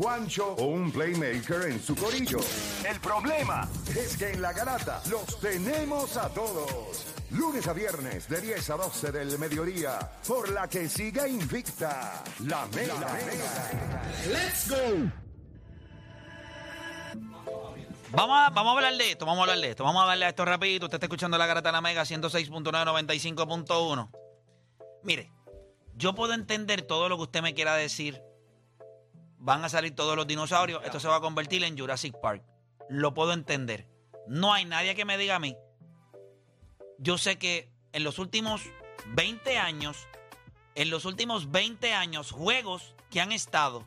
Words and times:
Juancho 0.00 0.56
o 0.58 0.64
un 0.64 0.90
playmaker 0.90 1.68
en 1.68 1.80
su 1.82 1.94
corillo. 1.94 2.38
El 2.88 2.98
problema 3.00 3.68
es 3.94 4.16
que 4.16 4.30
en 4.30 4.40
la 4.40 4.54
garata 4.54 5.02
los 5.10 5.38
tenemos 5.40 6.16
a 6.16 6.30
todos. 6.30 7.04
Lunes 7.32 7.68
a 7.68 7.74
viernes 7.74 8.26
de 8.26 8.40
10 8.40 8.70
a 8.70 8.76
12 8.76 9.12
del 9.12 9.38
mediodía, 9.38 9.98
por 10.26 10.48
la 10.48 10.66
que 10.68 10.88
siga 10.88 11.28
invicta 11.28 12.24
la 12.46 12.66
Mega. 12.68 13.18
¡Let's 14.28 14.70
go! 14.70 15.10
Vamos 18.12 18.38
a, 18.38 18.48
vamos 18.50 18.72
a 18.72 18.76
hablar 18.78 18.96
de 18.96 19.10
esto, 19.10 19.26
vamos 19.26 19.40
a 19.40 19.42
hablar 19.42 19.58
de 19.58 19.68
esto, 19.68 19.84
vamos 19.84 20.02
a 20.02 20.06
darle 20.06 20.24
a 20.24 20.30
esto 20.30 20.46
rapidito. 20.46 20.86
Usted 20.86 20.96
está 20.96 21.04
escuchando 21.06 21.36
la 21.36 21.46
Garata 21.46 21.68
de 21.68 21.74
la 21.74 21.82
Mega 21.82 22.04
106.995.1. 22.04 24.10
Mire, 25.02 25.30
yo 25.94 26.14
puedo 26.14 26.32
entender 26.32 26.80
todo 26.82 27.10
lo 27.10 27.18
que 27.18 27.24
usted 27.24 27.42
me 27.42 27.52
quiera 27.52 27.74
decir. 27.74 28.29
Van 29.42 29.64
a 29.64 29.70
salir 29.70 29.94
todos 29.94 30.16
los 30.16 30.26
dinosaurios, 30.26 30.82
esto 30.84 31.00
se 31.00 31.08
va 31.08 31.16
a 31.16 31.20
convertir 31.20 31.64
en 31.64 31.78
Jurassic 31.78 32.14
Park. 32.20 32.44
Lo 32.90 33.14
puedo 33.14 33.32
entender. 33.32 33.88
No 34.28 34.52
hay 34.52 34.66
nadie 34.66 34.94
que 34.94 35.06
me 35.06 35.16
diga 35.16 35.36
a 35.36 35.38
mí. 35.38 35.56
Yo 36.98 37.16
sé 37.16 37.38
que 37.38 37.72
en 37.94 38.04
los 38.04 38.18
últimos 38.18 38.62
20 39.14 39.56
años, 39.56 40.06
en 40.74 40.90
los 40.90 41.06
últimos 41.06 41.50
20 41.50 41.94
años, 41.94 42.32
juegos 42.32 42.94
que 43.10 43.22
han 43.22 43.32
estado 43.32 43.86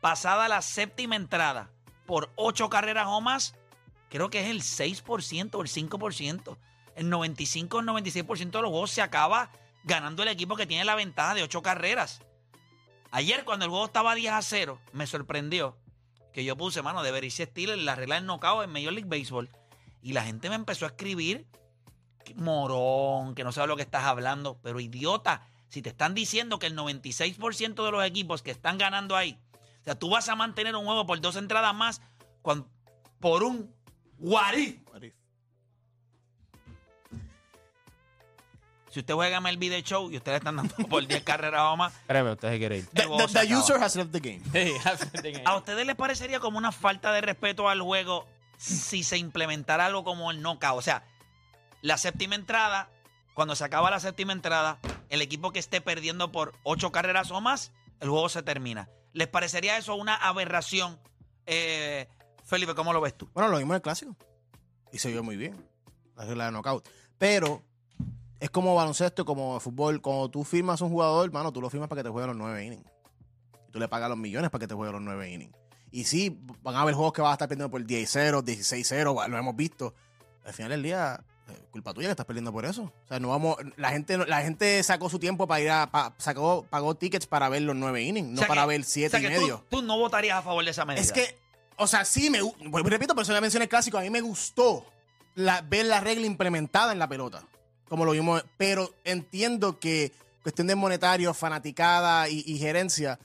pasada 0.00 0.48
la 0.48 0.62
séptima 0.62 1.14
entrada 1.14 1.70
por 2.06 2.30
ocho 2.36 2.70
carreras 2.70 3.06
o 3.08 3.20
más, 3.20 3.54
creo 4.08 4.30
que 4.30 4.40
es 4.40 4.48
el 4.48 4.62
6% 4.62 5.54
o 5.56 5.62
el 5.62 5.68
5%. 5.68 6.56
El 6.96 7.10
95 7.10 7.76
o 7.76 7.80
el 7.80 7.86
96% 7.86 8.50
de 8.50 8.62
los 8.62 8.70
juegos 8.70 8.90
se 8.92 9.02
acaba 9.02 9.50
ganando 9.84 10.22
el 10.22 10.30
equipo 10.30 10.56
que 10.56 10.66
tiene 10.66 10.86
la 10.86 10.94
ventaja 10.94 11.34
de 11.34 11.42
ocho 11.42 11.60
carreras. 11.60 12.22
Ayer, 13.12 13.44
cuando 13.44 13.64
el 13.64 13.70
juego 13.70 13.86
estaba 13.86 14.14
10 14.14 14.32
a 14.32 14.42
0, 14.42 14.80
me 14.92 15.06
sorprendió 15.06 15.76
que 16.32 16.44
yo 16.44 16.56
puse, 16.56 16.82
mano, 16.82 17.02
de 17.02 17.10
Berice 17.10 17.46
Steele 17.46 17.72
en 17.74 17.84
la 17.84 17.96
regla 17.96 18.14
del 18.14 18.26
knockout 18.26 18.64
en 18.64 18.70
Major 18.70 18.92
League 18.92 19.08
Baseball. 19.08 19.48
Y 20.02 20.12
la 20.12 20.22
gente 20.22 20.48
me 20.48 20.54
empezó 20.54 20.84
a 20.84 20.88
escribir, 20.88 21.46
morón, 22.36 23.34
que 23.34 23.44
no 23.44 23.52
sabe 23.52 23.66
lo 23.66 23.76
que 23.76 23.82
estás 23.82 24.04
hablando, 24.04 24.58
pero 24.62 24.78
idiota, 24.80 25.46
si 25.68 25.82
te 25.82 25.90
están 25.90 26.14
diciendo 26.14 26.58
que 26.58 26.66
el 26.66 26.76
96% 26.76 27.84
de 27.84 27.90
los 27.90 28.04
equipos 28.04 28.42
que 28.42 28.50
están 28.50 28.78
ganando 28.78 29.16
ahí, 29.16 29.38
o 29.80 29.84
sea, 29.84 29.98
tú 29.98 30.10
vas 30.10 30.28
a 30.28 30.36
mantener 30.36 30.76
un 30.76 30.84
juego 30.84 31.06
por 31.06 31.20
dos 31.20 31.36
entradas 31.36 31.74
más 31.74 32.00
por 33.18 33.42
un 33.42 33.74
guarí. 34.18 34.82
Si 38.90 38.98
usted 38.98 39.14
juega 39.14 39.38
el 39.48 39.56
video 39.56 39.80
show 39.80 40.10
y 40.10 40.16
ustedes 40.16 40.38
están 40.38 40.56
dando 40.56 40.74
por 40.88 41.06
10 41.06 41.22
carreras 41.22 41.62
o 41.62 41.76
más, 41.76 41.92
Créeme, 42.08 42.32
usted 42.32 42.50
se 42.50 42.58
quiere 42.58 42.78
ir. 42.78 42.86
The, 42.88 43.54
user 43.54 43.80
has 43.80 43.94
left 43.94 44.10
the 44.10 44.18
game. 44.18 44.42
¿A 45.44 45.56
ustedes 45.56 45.86
les 45.86 45.94
parecería 45.94 46.40
como 46.40 46.58
una 46.58 46.72
falta 46.72 47.12
de 47.12 47.20
respeto 47.20 47.68
al 47.68 47.80
juego 47.80 48.26
si 48.58 49.04
se 49.04 49.16
implementara 49.16 49.86
algo 49.86 50.02
como 50.02 50.32
el 50.32 50.42
knockout? 50.42 50.76
O 50.76 50.82
sea, 50.82 51.04
la 51.82 51.98
séptima 51.98 52.34
entrada, 52.34 52.90
cuando 53.34 53.54
se 53.54 53.62
acaba 53.62 53.92
la 53.92 54.00
séptima 54.00 54.32
entrada, 54.32 54.80
el 55.08 55.22
equipo 55.22 55.52
que 55.52 55.60
esté 55.60 55.80
perdiendo 55.80 56.32
por 56.32 56.54
ocho 56.64 56.90
carreras 56.90 57.30
o 57.30 57.40
más, 57.40 57.70
el 58.00 58.08
juego 58.08 58.28
se 58.28 58.42
termina. 58.42 58.88
¿Les 59.12 59.28
parecería 59.28 59.78
eso 59.78 59.94
una 59.94 60.16
aberración? 60.16 60.98
Eh, 61.46 62.08
Felipe, 62.44 62.74
¿cómo 62.74 62.92
lo 62.92 63.00
ves 63.00 63.16
tú? 63.16 63.30
Bueno, 63.34 63.50
lo 63.50 63.58
vimos 63.58 63.70
en 63.70 63.76
el 63.76 63.82
clásico. 63.82 64.16
Y 64.92 64.98
se 64.98 65.10
vio 65.10 65.22
muy 65.22 65.36
bien. 65.36 65.64
La 66.16 66.24
regla 66.24 66.46
de 66.46 66.50
knockout. 66.50 66.88
Pero 67.18 67.62
es 68.40 68.50
como 68.50 68.74
baloncesto, 68.74 69.24
como 69.24 69.60
fútbol. 69.60 70.00
Cuando 70.00 70.28
tú 70.30 70.42
firmas 70.44 70.80
un 70.80 70.88
jugador, 70.90 71.26
hermano, 71.26 71.52
tú 71.52 71.60
lo 71.60 71.70
firmas 71.70 71.88
para 71.88 72.00
que 72.00 72.04
te 72.04 72.10
juegue 72.10 72.26
los 72.28 72.36
nueve 72.36 72.64
innings. 72.64 72.84
Y 73.68 73.72
tú 73.72 73.78
le 73.78 73.86
pagas 73.88 74.08
los 74.08 74.18
millones 74.18 74.50
para 74.50 74.60
que 74.60 74.66
te 74.68 74.74
juegue 74.74 74.92
los 74.92 75.02
nueve 75.02 75.30
innings. 75.30 75.54
Y 75.92 76.04
sí, 76.04 76.38
van 76.62 76.76
a 76.76 76.82
haber 76.82 76.94
juegos 76.94 77.12
que 77.12 77.20
vas 77.22 77.30
a 77.30 77.34
estar 77.34 77.48
perdiendo 77.48 77.70
por 77.70 77.82
10-0, 77.82 78.42
16-0, 78.42 79.28
lo 79.28 79.38
hemos 79.38 79.56
visto. 79.56 79.92
Al 80.44 80.52
final 80.54 80.70
del 80.70 80.82
día, 80.84 81.20
eh, 81.48 81.52
culpa 81.72 81.92
tuya 81.92 82.06
que 82.08 82.12
estás 82.12 82.26
perdiendo 82.26 82.52
por 82.52 82.64
eso. 82.64 82.84
O 82.84 83.08
sea, 83.08 83.18
no 83.20 83.28
vamos, 83.28 83.56
la 83.76 83.90
gente, 83.90 84.16
la 84.16 84.40
gente 84.42 84.82
sacó 84.84 85.10
su 85.10 85.18
tiempo 85.18 85.46
para 85.48 85.60
ir 85.60 85.70
a, 85.70 85.90
pa- 85.90 86.14
sacó, 86.18 86.64
pagó 86.70 86.94
tickets 86.94 87.26
para 87.26 87.48
ver 87.48 87.62
los 87.62 87.74
nueve 87.76 88.02
innings, 88.02 88.28
no 88.28 88.34
O 88.34 88.38
sea 88.38 88.48
para 88.48 88.62
que- 88.62 88.68
ver 88.68 88.80
o 88.80 88.84
siete 88.84 89.10
sea 89.10 89.20
y 89.20 89.22
que 89.24 89.28
medio. 89.40 89.64
Tú, 89.68 89.80
tú 89.80 89.82
no 89.82 89.98
votarías 89.98 90.38
a 90.38 90.42
favor 90.42 90.64
de 90.64 90.70
esa 90.70 90.84
medida. 90.84 91.02
Es 91.02 91.12
que, 91.12 91.36
o 91.76 91.86
sea, 91.88 92.04
sí, 92.04 92.30
me, 92.30 92.38
repito, 92.84 93.14
por 93.14 93.22
eso 93.22 93.32
ya 93.32 93.40
mencioné 93.40 93.64
el 93.64 93.68
clásico. 93.68 93.98
A 93.98 94.02
mí 94.02 94.10
me 94.10 94.20
gustó 94.20 94.86
la- 95.34 95.60
ver 95.62 95.86
la 95.86 95.98
regla 96.00 96.24
implementada 96.26 96.92
en 96.92 96.98
la 97.00 97.08
pelota, 97.08 97.42
como 97.90 98.06
lo 98.06 98.12
vimos. 98.12 98.42
Pero 98.56 98.94
entiendo 99.04 99.78
que 99.78 100.12
cuestión 100.42 100.66
de 100.68 100.74
monetario, 100.74 101.34
fanaticada 101.34 102.30
y, 102.30 102.42
y 102.46 102.58
gerencia, 102.58 103.18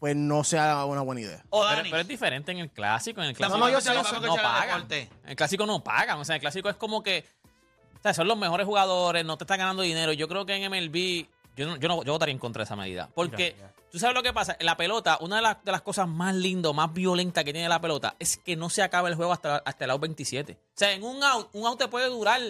pues 0.00 0.16
no 0.16 0.42
sea 0.44 0.86
una 0.86 1.02
buena 1.02 1.20
idea. 1.20 1.44
O 1.50 1.60
Pero, 1.62 1.76
Dani. 1.76 1.90
pero 1.90 2.00
es 2.00 2.08
diferente 2.08 2.52
en 2.52 2.58
el 2.58 2.70
clásico. 2.70 3.20
En 3.20 3.28
el 3.28 3.36
clásico 3.36 3.58
no, 3.58 4.36
pagan. 4.36 4.86
En 4.90 5.08
el 5.26 5.36
clásico 5.36 5.66
no 5.66 5.84
pagan. 5.84 6.18
O 6.18 6.24
sea, 6.24 6.34
en 6.34 6.38
el 6.38 6.40
clásico 6.40 6.70
es 6.70 6.76
como 6.76 7.02
que 7.02 7.26
o 7.98 8.02
sea, 8.02 8.12
son 8.14 8.28
los 8.28 8.36
mejores 8.36 8.66
jugadores, 8.66 9.24
no 9.24 9.38
te 9.38 9.44
están 9.44 9.58
ganando 9.58 9.82
dinero. 9.82 10.12
Yo 10.12 10.28
creo 10.28 10.44
que 10.44 10.54
en 10.54 10.70
MLB, 10.70 11.26
yo, 11.56 11.66
no, 11.66 11.76
yo, 11.76 11.88
no- 11.88 12.02
yo 12.04 12.12
votaría 12.12 12.32
en 12.34 12.38
contra 12.38 12.60
de 12.60 12.64
esa 12.64 12.76
medida. 12.76 13.08
Porque 13.14 13.56
tú 13.90 13.98
sabes 13.98 14.14
lo 14.14 14.22
que 14.22 14.34
pasa. 14.34 14.56
En 14.60 14.66
la 14.66 14.76
pelota, 14.76 15.16
una 15.22 15.36
de 15.36 15.42
las, 15.42 15.64
de 15.64 15.72
las 15.72 15.80
cosas 15.80 16.06
más 16.06 16.34
lindas, 16.34 16.74
más 16.74 16.92
violentas 16.92 17.44
que 17.44 17.54
tiene 17.54 17.66
la 17.66 17.80
pelota 17.80 18.14
es 18.18 18.36
que 18.36 18.56
no 18.56 18.68
se 18.68 18.82
acaba 18.82 19.08
el 19.08 19.14
juego 19.14 19.32
hasta, 19.32 19.56
hasta 19.56 19.86
el 19.86 19.90
out 19.90 20.02
27. 20.02 20.52
O 20.52 20.56
sea, 20.74 20.92
en 20.92 21.02
un 21.02 21.22
out, 21.24 21.48
un 21.54 21.66
out 21.66 21.78
te 21.78 21.88
puede 21.88 22.08
durar. 22.08 22.42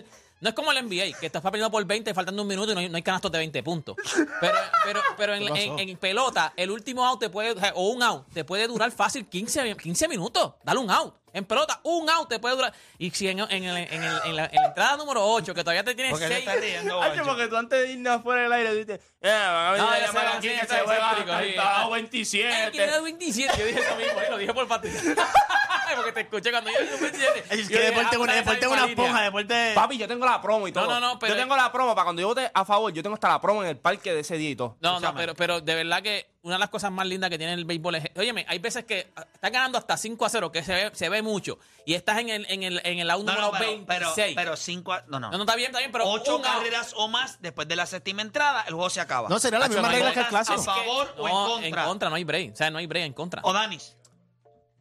No 0.45 0.51
es 0.51 0.55
como 0.55 0.73
el 0.73 0.87
NBA, 0.87 1.19
que 1.19 1.25
estás 1.25 1.41
perdiendo 1.41 1.71
por 1.71 1.83
20 1.87 2.13
faltando 2.13 2.43
un 2.43 2.49
minuto 2.49 2.73
y 2.73 2.75
no 2.75 2.81
hay, 2.83 2.91
no 2.91 2.97
hay 2.97 3.03
canastos 3.03 3.33
de 3.33 3.39
20 3.39 3.63
puntos. 3.63 3.97
Pero, 4.43 4.55
pero, 4.85 5.01
pero 5.17 5.35
en, 5.35 5.97
pelota, 5.97 6.53
el 6.55 6.71
último 6.71 7.03
out 7.07 7.19
te 7.19 7.31
puede, 7.31 7.55
o 7.75 7.89
un 7.89 8.03
out, 8.03 8.27
te 8.31 8.45
puede 8.45 8.67
durar 8.67 8.93
fácil 8.93 9.25
15, 9.25 9.75
15 9.75 10.07
minutos. 10.07 10.53
Dale 10.63 10.81
un 10.81 10.91
out. 10.91 11.15
En 11.35 11.45
pelota, 11.45 11.81
un 11.83 12.09
out 12.09 12.29
te 12.29 12.39
puede 12.39 12.57
durar. 12.57 12.73
Y 12.97 13.11
si 13.11 13.29
en, 13.29 13.41
en 13.41 13.51
el- 13.51 13.77
en 13.77 14.03
el- 14.03 14.21
en 14.25 14.37
la, 14.37 14.45
en 14.47 14.55
la 14.55 14.67
entrada 14.69 14.97
número 14.97 15.23
8, 15.25 15.53
que 15.55 15.63
todavía 15.63 15.85
te 15.85 15.95
tienes 15.95 16.13
¿Por 16.13 16.21
qué 16.21 16.29
te 16.29 16.35
6. 16.37 16.47
estás 16.47 16.61
riendo, 16.63 16.97
Juancho? 16.97 17.25
porque 17.25 17.49
tú 17.49 17.57
antes 17.57 17.79
de 17.81 17.93
irnos 17.93 18.21
afuera 18.21 18.43
del 18.43 18.53
aire 18.53 18.71
dijiste, 18.73 18.95
eh, 19.21 19.29
van 19.31 19.67
a 19.67 19.71
venir 19.73 19.85
No, 19.87 19.93
a 19.93 19.99
ya 19.99 20.07
llamar 20.07 20.31
sé, 20.31 20.37
aquí 20.39 20.49
sí, 20.49 20.55
que 20.55 20.61
sí, 20.61 20.67
se 20.75 20.81
juega 20.81 21.11
hasta 21.11 21.39
sí. 21.43 21.49
el 21.51 21.55
sábado 21.57 21.89
Eh, 21.89 22.01
27. 22.01 22.73
que 22.73 22.83
era 22.85 23.01
27. 23.01 23.59
Yo 23.59 23.67
dije 23.67 23.81
eso 23.81 23.97
mismo, 23.97 24.21
eh, 24.21 24.27
lo 24.31 24.39
dije 24.39 24.55
por 24.55 24.67
fastidio. 24.69 25.01
porque 25.97 26.13
te 26.13 26.21
escuché 26.23 26.51
cuando 26.51 26.71
yo 26.71 26.79
dije 26.81 26.97
27. 27.01 27.39
Es 27.39 27.45
Yo 27.49 27.69
que 27.69 27.75
dije, 27.75 27.79
deporte, 27.83 28.17
ah, 28.17 28.19
una, 28.19 28.33
esa 28.33 28.41
deporte 28.41 28.65
es 28.65 28.69
misma 28.71 28.73
una 28.77 28.87
línea. 28.87 29.05
esponja, 29.05 29.23
deporte... 29.25 29.73
Papi, 29.75 29.99
yo 29.99 30.09
tengo 30.09 30.27
la 30.27 30.41
promo 30.43 30.69
y 30.69 30.73
todo. 30.73 30.87
no, 30.87 31.01
no, 31.01 31.19
pero- 31.19 31.35
Yo 31.35 31.41
tengo 31.41 31.57
la 31.57 31.71
promo 31.73 31.95
para 31.95 32.05
cuando 32.05 32.23
yo 32.23 32.29
vote 32.29 32.51
a 32.53 32.65
favor, 32.65 32.93
yo 32.93 33.03
tengo 33.03 33.15
hasta 33.15 33.29
la 33.29 33.41
promo 33.41 33.63
en 33.63 33.69
el 33.71 33.77
parque 33.79 34.13
de 34.13 34.21
ese 34.21 34.37
día 34.37 34.51
y 34.51 34.57
todo. 34.57 34.77
No, 34.81 34.91
no, 34.93 34.97
Escúchame. 34.97 35.21
pero, 35.21 35.35
pero 35.35 35.61
de 35.61 35.75
verdad 35.75 36.03
que 36.03 36.27
una 36.45 36.55
de 36.57 36.59
las 36.61 36.69
cosas 36.69 36.93
más 36.93 37.07
lindas 37.07 37.31
que 37.31 37.39
tiene 37.39 37.55
el 37.55 37.65
béisbol 37.65 37.95
es. 37.97 38.05
Óyeme, 38.17 38.45
hay 38.49 38.59
veces 38.59 38.85
que 38.85 39.11
ah, 39.17 39.27
estás 39.35 39.51
ganando 39.51 39.79
hasta 39.79 39.97
5 39.97 40.25
a 40.25 40.29
0, 40.29 40.53
que 40.53 40.63
se 40.63 40.75
ve, 40.75 40.91
se 40.95 41.09
ve 41.09 41.23
mucho, 41.23 41.59
y 41.87 41.95
estás 41.95 42.19
en 42.19 42.29
el, 42.29 42.47
en 42.51 42.63
el, 42.63 42.81
en 42.85 42.99
el 42.99 43.11
out 43.11 43.25
No, 43.25 43.33
número 43.33 43.51
no, 43.53 43.59
pero, 43.59 43.85
pero, 43.87 44.07
26. 44.15 44.37
pero 44.37 44.57
cinco, 44.57 44.93
a- 44.93 45.03
no, 45.09 45.19
no. 45.19 45.31
no, 45.31 45.39
no, 45.39 45.45
está 45.45 45.57
bien, 45.57 45.69
está 45.71 45.79
bien, 45.79 45.91
pero. 45.91 46.05
Ocho 46.07 46.37
un 46.37 46.45
out. 46.45 46.55
carreras 46.55 46.93
o 46.97 47.09
más 47.09 47.41
después 47.41 47.67
de 47.67 47.77
la 47.77 47.87
séptima 47.87 48.23
entrada, 48.23 48.63
el 48.69 48.75
juego 48.75 48.91
se 48.91 49.01
acaba. 49.01 49.29
No, 49.29 49.39
sería 49.39 49.59
la 49.59 49.69
misma 49.69 49.91
regla 49.91 50.13
que 50.13 50.21
el 50.21 50.27
clásico. 50.27 50.61
¿A 50.61 50.65
favor 50.65 51.15
o 51.19 51.27
en 51.27 51.33
contra? 51.35 51.83
En 51.83 51.89
contra, 51.89 52.09
no 52.11 52.15
hay 52.17 52.25
break. 52.25 52.53
O 52.53 52.57
sea, 52.57 52.71
no 52.71 52.79
hay 52.79 52.87
break 52.87 53.07
en 53.07 53.13
contra. 53.15 53.41
O 53.45 53.53
Danis. 53.53 53.97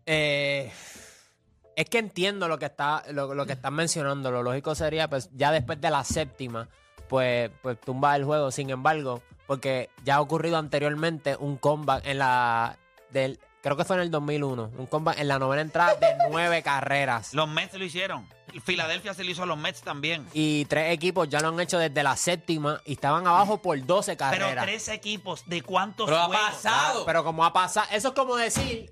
Eh, 0.06 0.72
es 1.75 1.85
que 1.90 1.97
entiendo 1.97 2.47
lo 2.47 2.59
que 2.59 2.66
está 2.66 3.03
lo, 3.12 3.34
lo 3.34 3.45
que 3.45 3.53
están 3.53 3.74
mencionando. 3.74 4.31
Lo 4.31 4.44
lógico 4.44 4.75
sería, 4.75 5.09
pues, 5.09 5.30
ya 5.34 5.51
después 5.51 5.80
de 5.80 5.90
la 5.90 6.03
séptima, 6.03 6.68
pues, 7.13 7.51
pues 7.62 7.79
tumba 7.79 8.16
el 8.16 8.24
juego. 8.24 8.50
Sin 8.50 8.72
embargo, 8.72 9.22
porque 9.46 9.91
ya 10.03 10.16
ha 10.16 10.22
ocurrido 10.22 10.57
anteriormente 10.57 11.38
un 11.40 11.57
comeback 11.57 12.07
en 12.07 12.18
la 12.18 12.79
del 13.12 13.40
creo 13.62 13.78
que 13.78 13.85
fue 13.85 13.97
en 13.97 14.01
el 14.01 14.09
2001, 14.09 14.72
un 14.79 14.88
comeback 14.88 15.19
en 15.19 15.28
la 15.28 15.38
novena 15.38 15.62
entrada 15.62 15.94
de 15.94 16.07
nueve 16.31 16.63
carreras. 16.63 17.35
Los 17.35 17.47
Mets 17.47 17.75
lo 17.75 17.85
hicieron. 17.85 18.28
Filadelfia 18.66 19.13
se 19.13 19.24
lo 19.24 19.29
hizo 19.29 19.44
a 19.44 19.46
los 19.46 19.59
Mets 19.59 19.84
también. 19.84 20.28
Y 20.34 20.66
tres 20.66 20.91
equipos 20.91 21.29
ya 21.29 21.40
lo 21.40 21.50
han 21.50 21.59
hecho 21.59 21.78
desde 21.78 22.01
la 22.01 22.18
séptima 22.18 22.81
y 22.84 22.94
estaban 22.94 23.28
abajo 23.28 23.62
por 23.62 23.80
12 23.85 24.16
Pero 24.16 24.18
carreras. 24.18 24.66
tres 24.66 24.88
equipos, 24.90 25.44
¿de 25.45 25.62
cuántos 25.62 26.07
Pero 26.07 26.19
ha 26.19 26.31
pasado. 26.31 27.06
Pero 27.06 27.24
como 27.24 27.45
ha 27.45 27.53
pasado, 27.53 27.85
eso 27.91 28.07
es 28.07 28.13
como 28.16 28.38
decir, 28.38 28.91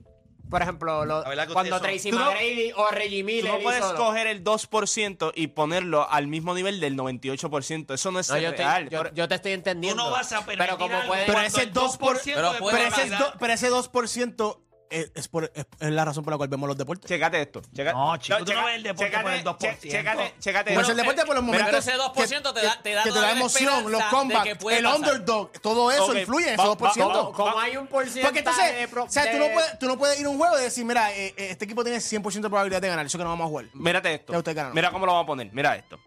por 0.51 0.61
ejemplo, 0.61 1.05
lo- 1.05 1.23
cuando 1.53 1.79
Tracy 1.81 1.99
son- 1.99 2.11
Tú 2.11 2.19
no- 2.19 2.25
McGrady 2.25 2.71
o 2.75 2.87
Reggie 2.91 3.21
Tú 3.21 3.25
Miller 3.25 3.51
no 3.53 3.59
puedes 3.61 3.83
coger 3.85 4.27
el 4.27 4.43
2% 4.43 5.31
y 5.33 5.47
ponerlo 5.47 6.07
al 6.07 6.27
mismo 6.27 6.53
nivel 6.53 6.79
del 6.79 6.95
98%. 6.95 7.93
Eso 7.95 8.11
no 8.11 8.19
es 8.19 8.29
No, 8.29 8.37
yo, 8.37 8.51
te, 8.51 8.57
real. 8.57 8.89
yo- 8.89 8.97
Por- 8.99 9.13
yo 9.15 9.27
te 9.27 9.35
estoy 9.35 9.53
Tú 9.53 9.55
entendiendo. 9.55 10.03
no 10.03 10.11
vas 10.11 10.31
a 10.33 10.45
permitir 10.45 10.59
Pero 10.59 10.77
como 10.77 11.07
puede- 11.07 11.25
Pero 11.25 11.39
ese 11.41 11.63
el 11.63 11.73
2 11.73 11.97
por- 11.97 12.21
Pero 12.23 12.53
de 12.53 12.59
puede 12.59 12.77
Pero 12.77 12.87
ese, 12.95 13.09
do- 13.15 13.33
pero 13.39 13.53
ese 13.53 13.69
2% 13.69 14.61
es, 14.91 15.11
es, 15.15 15.27
por- 15.27 15.51
es- 15.55 15.65
es 15.79 15.89
la 15.91 16.05
razón 16.05 16.23
por 16.23 16.31
la 16.31 16.37
cual 16.37 16.49
vemos 16.49 16.67
los 16.67 16.77
deportes. 16.77 17.07
Chécate 17.09 17.41
esto. 17.41 17.61
checa- 17.73 17.93
No, 17.93 18.15
chico, 18.17 18.37
tú 18.45 18.53
no 18.53 18.65
ves 18.65 18.75
el 18.75 18.83
deporte 18.83 19.05
chécate- 19.11 19.23
por 19.23 19.31
el 19.33 19.43
2%. 19.43 19.79
che- 19.81 19.89
Chécate, 19.89 20.33
chécate 20.39 20.73
Pues 20.73 20.81
esto. 20.83 20.91
el 20.91 20.97
deporte 20.97 21.25
por 21.25 21.35
los 21.35 21.43
Pero 21.45 21.57
momentos 21.63 21.87
ese 21.87 21.97
2% 21.97 22.53
te 22.53 22.61
da- 22.61 22.81
te 22.81 22.93
da 22.93 23.03
que 23.03 23.09
te 23.09 23.09
da 23.09 23.15
todavía 23.15 23.33
la 23.33 23.39
emoción, 23.39 23.91
los 23.91 24.01
esperanza 24.01 24.43
de 24.43 24.55
puede 24.57 24.77
el 24.77 24.83
pasar. 24.83 24.99
underdog, 24.99 25.51
todo 25.61 25.91
eso 25.91 26.05
Ok, 26.11 26.15
influye 26.17 26.47
en 26.49 26.53
ese 26.53 26.57
va- 26.61 26.65
2%. 26.65 27.07
va- 27.31 27.33
como 27.33 27.59
hay 27.59 27.77
un 27.77 27.87
por 27.87 28.03
ciento 28.07 28.27
Porque 28.27 28.39
entonces, 28.39 28.75
de 28.77 28.87
pro- 28.87 29.03
o 29.05 29.09
sea, 29.09 29.23
tú, 29.31 29.37
de- 29.37 29.39
no 29.47 29.53
puedes, 29.53 29.79
tú 29.79 29.87
no 29.87 29.97
puedes 29.97 30.19
ir 30.19 30.25
a 30.25 30.29
un 30.29 30.37
juego 30.37 30.59
y 30.59 30.61
decir, 30.63 30.85
mira, 30.85 31.11
eh, 31.13 31.33
eh, 31.37 31.47
este 31.51 31.65
equipo 31.65 31.83
tiene 31.83 31.99
100% 31.99 32.47
de 32.47 32.49
probabilidad 32.51 32.81
de 32.81 32.87
ganar, 32.89 33.05
eso 33.05 33.17
que 33.17 33.23
no 33.23 33.29
vamos 33.29 33.45
a 33.45 33.49
jugar. 33.49 33.65
Mírate 33.73 34.13
esto. 34.13 34.33
Mira 34.73 34.91
cómo 34.91 35.05
lo 35.05 35.13
vamos 35.13 35.23
a 35.23 35.27
poner. 35.27 35.49
Mira 35.53 35.75
esto. 35.75 35.97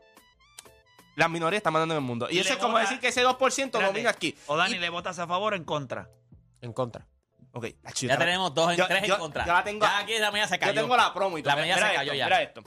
Las 1.17 1.31
minorías 1.31 1.59
están 1.61 1.73
mandando 1.73 1.95
en 1.95 1.99
el 2.03 2.05
mundo. 2.05 2.27
Y, 2.29 2.37
Y 2.37 2.39
eso 2.41 2.49
le 2.49 2.55
es 2.55 2.61
como 2.61 2.73
vota- 2.73 2.83
decir 2.83 2.99
que 2.99 3.09
ese 3.09 3.23
2% 3.23 3.79
Espérate. 3.79 3.93
domina 3.93 4.11
aquí. 4.11 4.37
O 4.47 4.57
Dani, 4.57 4.75
Y- 4.75 4.79
¿le 4.81 4.89
votas 4.91 5.17
a 5.21 5.27
favor 5.29 5.53
o 5.53 5.57
en 5.57 5.63
contra? 5.65 6.09
En 6.61 6.73
contra. 6.73 7.07
Ok, 7.55 7.67
Nacho, 7.83 8.07
Ya 8.07 8.19
te- 8.19 8.25
tenemos 8.25 8.53
dos 8.53 8.73
en 8.73 8.77
yo- 8.79 8.87
tres 8.89 9.05
en 9.09 9.17
contra. 9.17 9.47
yo 9.47 9.53
la 9.53 9.65
tengo- 9.65 9.87
ya 9.87 9.99
aquí 9.99 10.19
la 10.19 10.31
mía 10.33 10.47
se 10.49 10.59
cayó. 10.59 10.73
Yo 10.73 10.81
tengo 10.83 10.97
la 10.97 11.15
promo 11.15 11.39
y 11.39 11.43
todo. 11.43 11.55
La 11.55 11.63
mía 11.63 11.75
mira 11.77 11.87
se 11.87 11.93
esto, 11.93 11.99
cayó 12.01 12.15
ya. 12.15 12.25
Mira 12.27 12.43
esto. 12.43 12.63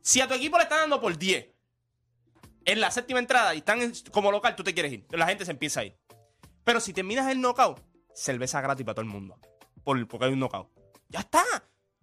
Si 0.00 0.20
a 0.20 0.26
tu 0.28 0.34
equipo 0.34 0.56
le 0.56 0.64
están 0.64 0.80
dando 0.80 1.00
por 1.00 1.16
10 1.16 1.46
en 2.64 2.80
la 2.80 2.90
séptima 2.90 3.18
entrada 3.18 3.54
y 3.54 3.58
están 3.58 3.82
en- 3.82 3.92
como 4.10 4.32
local, 4.32 4.56
tú 4.56 4.64
te 4.64 4.72
quieres 4.74 4.92
ir. 4.92 5.06
La 5.10 5.26
gente 5.26 5.44
se 5.44 5.50
empieza 5.50 5.80
a 5.80 5.84
ir. 5.84 5.98
Pero 6.64 6.80
si 6.80 6.92
terminas 6.92 7.28
el 7.30 7.40
knockout, 7.40 7.80
cerveza 8.14 8.60
gratis 8.60 8.84
para 8.84 8.94
todo 8.94 9.02
el 9.04 9.10
mundo. 9.10 9.38
Por, 9.84 10.06
porque 10.08 10.26
hay 10.26 10.32
un 10.32 10.38
knockout. 10.40 10.68
Ya 11.08 11.20
está. 11.20 11.42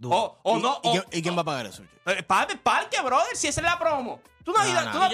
O, 0.04 0.38
o 0.44 0.58
¿Y- 0.58 0.62
no. 0.62 0.80
¿Y, 0.84 0.88
o- 0.88 0.92
quién- 0.92 1.06
y 1.12 1.22
quién 1.22 1.38
va 1.38 1.42
a 1.42 1.46
pagar 1.46 1.66
eso? 1.66 1.84
Eh, 2.06 2.24
parque, 2.24 3.02
brother, 3.02 3.36
si 3.36 3.48
esa 3.48 3.62
es 3.62 3.66
la 3.66 3.78
promo. 3.78 4.22
Tú 4.44 4.54
no 4.54 4.60
has 4.62 4.66
No, 4.68 4.72
ido. 4.72 4.82
no. 4.82 4.92
tú 4.92 4.98
no 4.98 5.04
has 5.04 5.12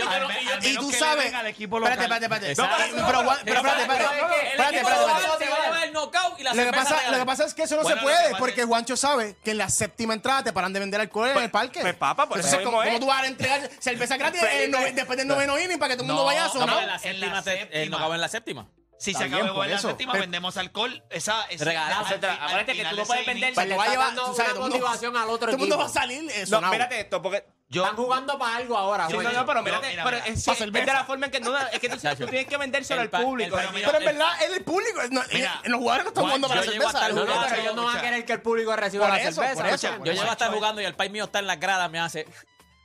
Y 0.64 0.74
yo- 0.74 0.80
tú 0.80 0.92
sabes. 0.94 1.26
den 1.26 1.36
al 1.36 1.48
equipo 1.48 1.78
Espérate, 1.78 2.04
espérate, 2.04 2.26
espérate. 2.26 2.52
Exacto. 2.52 2.76
Pero, 2.78 2.96
pero, 2.96 3.20
pero, 3.20 3.40
pero, 3.44 3.58
espérate, 3.58 3.82
espérate. 3.82 4.16
El 4.16 4.22
Espérate, 4.22 4.76
equipo 4.78 4.90
espérate, 4.90 5.02
local 5.02 5.22
espérate. 5.24 5.46
se 5.46 5.50
va 5.52 5.58
a 5.58 5.64
llevar 5.66 5.84
el 5.84 5.94
knockout 5.94 6.40
y 6.40 6.44
la 6.44 6.50
Lo 6.52 6.56
que, 6.56 6.64
cerveza 6.64 6.84
pasa, 6.96 7.12
lo 7.12 7.18
que 7.18 7.26
pasa 7.26 7.46
es 7.46 7.54
que 7.54 7.64
eso 7.64 7.76
no 7.76 7.82
Bueno, 7.82 7.98
se 7.98 8.02
lo 8.04 8.08
que 8.08 8.14
puede 8.14 8.30
pasa 8.30 8.38
porque 8.40 8.62
es- 8.62 8.68
Juancho 8.68 8.96
sabe 8.96 9.36
que 9.44 9.52
en 9.52 9.58
la 9.58 9.70
séptima 9.70 10.14
entrada 10.14 10.44
te 10.44 10.54
paran 10.54 10.72
de 10.72 10.80
vender 10.80 11.02
alcohol 11.02 11.30
en 11.30 11.38
el 11.44 11.52
parque. 11.52 11.82
pues, 11.82 11.96
papá, 11.96 12.28
pues, 12.30 12.46
Entonces, 12.46 12.60
eso 12.62 12.64
¿cómo, 12.70 12.78
mismo 12.84 12.86
cómo 12.86 12.96
es. 12.96 13.00
tú 13.02 13.08
vas 13.08 13.24
a 13.24 13.28
entregar 13.28 13.70
cerveza 13.80 14.16
gratis 14.18 14.40
Pues, 14.40 14.54
en 14.54 14.62
el 14.64 14.72
pues, 14.72 14.96
después 14.96 15.18
del 15.18 15.28
noveno 15.28 15.60
inning 15.60 15.80
para 15.80 15.90
que 15.90 15.96
todo 15.98 16.04
el 16.04 16.08
mundo 16.08 16.22
No, 16.22 16.26
vaya 16.28 16.44
a 16.46 16.48
no, 16.48 16.54
No, 16.54 16.60
sonar? 16.62 16.84
en 16.84 16.88
la 17.20 17.42
séptima, 17.42 17.72
el 17.72 17.90
knockout 17.90 18.14
en 18.14 18.22
la 18.22 18.28
séptima. 18.30 18.68
Si 18.98 19.12
Está 19.12 19.20
se 19.20 19.26
acaba 19.26 19.38
bien, 19.38 19.46
el 19.48 19.52
juego 19.52 19.56
por 19.56 19.66
en 19.66 19.72
la 19.72 19.78
eso. 19.78 19.88
séptima, 19.90 20.12
Pero- 20.14 20.22
vendemos 20.24 20.58
alcohol. 20.58 21.04
Esa, 21.10 21.44
esa, 21.50 21.66
Regalado. 21.66 22.06
al- 22.06 22.14
al- 22.14 22.30
Acuérdate 22.44 22.74
que 22.74 22.86
tú 22.86 22.96
no 22.96 23.04
puedes 23.04 23.08
de 23.08 23.14
ese 23.22 23.26
vender- 23.26 23.50
inning- 23.52 23.56
Pues 23.56 23.68
le 23.68 23.76
vas 23.76 23.88
a 23.88 23.92
llevar- 23.92 24.08
dando 24.08 24.26
tú 24.26 24.36
sabes, 24.36 24.38
una 24.40 24.46
todo 24.46 24.66
el 24.66 24.72
mundo- 24.72 24.86
motivación 24.88 25.18
al 25.18 25.24
otro 25.30 25.38
Todo 25.38 25.50
el 25.52 25.58
mundo 25.58 25.76
equipo. 25.76 25.84
va 25.84 25.90
a 25.90 25.94
salir 25.94 26.32
eh, 26.32 26.40
No, 26.42 26.46
sonado. 26.48 26.74
mírate 26.74 27.00
esto, 27.02 27.22
porque. 27.22 27.46
Yo- 27.68 27.82
Están 27.84 27.98
jugando 27.98 28.38
para 28.38 28.58
algo 28.58 28.78
ahora, 28.78 29.08
Sí, 29.08 29.18
no, 29.18 29.24
no, 29.24 29.46
pero 29.46 29.64
mírate, 29.64 29.90
mira, 29.90 30.04
pero 30.04 30.18
mira. 30.18 30.28
es, 30.34 30.46
Pa' 30.46 30.52
es 30.52 30.58
cerveza. 30.60 30.86
de 30.86 30.94
la 30.94 31.04
forma 31.04 31.26
en 31.26 31.32
que 31.32 31.40
no, 31.40 31.58
es 31.58 31.80
que 31.80 31.90
tú, 31.90 31.98
tú 31.98 32.28
tienes 32.28 32.46
que 32.46 32.58
vendérselo 32.58 33.02
El 33.02 33.08
al 33.08 33.10
pa- 33.10 33.18
el 33.18 33.24
público. 33.26 33.56
pa- 33.58 33.64
Pero 33.74 33.98
en 33.98 34.06
verdad, 34.06 34.28
es 34.44 34.56
el 34.56 34.64
público. 34.64 35.02
no, 35.10 35.22
Mira, 35.34 35.62
los 35.66 35.80
jugadores 35.80 36.04
no 36.06 36.10
están 36.10 36.24
jugando 36.26 36.48
para 36.48 36.60
la 36.62 36.66
yo 36.68 36.72
llego 36.74 36.84
cerveza. 36.84 36.98
estar 37.08 37.14
No, 37.16 37.26
no, 37.26 37.42
pero 37.50 37.62
ellos 37.62 37.76
no 37.76 37.82
van 37.82 37.90
a 37.90 37.98
Escucha. 37.98 38.12
querer 38.12 38.26
que 38.26 38.34
el 38.34 38.42
público 38.44 38.76
reciba 38.76 39.08
Por 39.08 39.16
la 39.16 39.22
eso, 39.22 39.42
cerveza. 39.42 39.64
por 39.64 39.74
eso. 39.74 39.88
Yo 40.06 40.12
llego 40.14 40.30
a 40.30 40.32
estar 40.34 40.52
jugando 40.54 40.82
y 40.82 40.86
el 40.86 40.96
país 40.96 41.12
mío 41.12 41.24
está 41.26 41.40
en 41.40 41.48
la 41.48 41.56
grada, 41.56 41.90
me 41.90 42.00
hace. 42.00 42.28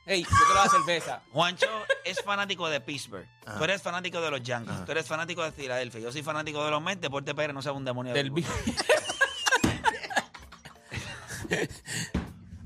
Hey, 0.05 0.23
yo 0.23 0.29
quiero 0.29 0.53
la 0.55 0.69
cerveza. 0.69 1.21
Juancho 1.31 1.67
es 2.03 2.21
fanático 2.23 2.67
de 2.69 2.81
Pittsburgh. 2.81 3.27
Tú 3.57 3.63
eres 3.63 3.81
fanático 3.81 4.19
de 4.19 4.31
los 4.31 4.41
Yankees. 4.41 4.85
Tú 4.85 4.91
eres 4.91 5.07
fanático 5.07 5.43
de 5.43 5.51
Filadelfia. 5.51 6.01
Yo 6.01 6.11
soy 6.11 6.23
fanático 6.23 6.63
de 6.65 6.71
los 6.71 6.81
Mets. 6.81 7.01
Deporte 7.01 7.35
Pérez 7.35 7.53
no 7.53 7.61
sea 7.61 7.71
un 7.71 7.85
demonio. 7.85 8.13
Del 8.13 8.33
de 8.33 8.43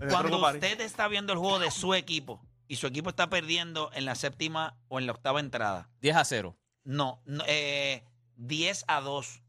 Cuando 0.09 0.45
usted 0.45 0.81
está 0.81 1.07
viendo 1.07 1.33
el 1.33 1.39
juego 1.39 1.59
de 1.59 1.71
su 1.71 1.93
equipo 1.93 2.41
y 2.67 2.75
su 2.77 2.87
equipo 2.87 3.09
está 3.09 3.29
perdiendo 3.29 3.91
en 3.93 4.05
la 4.05 4.15
séptima 4.15 4.75
o 4.87 4.99
en 4.99 5.05
la 5.05 5.13
octava 5.13 5.39
entrada, 5.39 5.89
10 6.01 6.15
a 6.15 6.25
0. 6.25 6.57
no, 6.83 7.21
no, 7.25 7.43
eh, 7.47 8.03
10 8.37 8.85
a 8.87 9.01
2, 9.01 9.41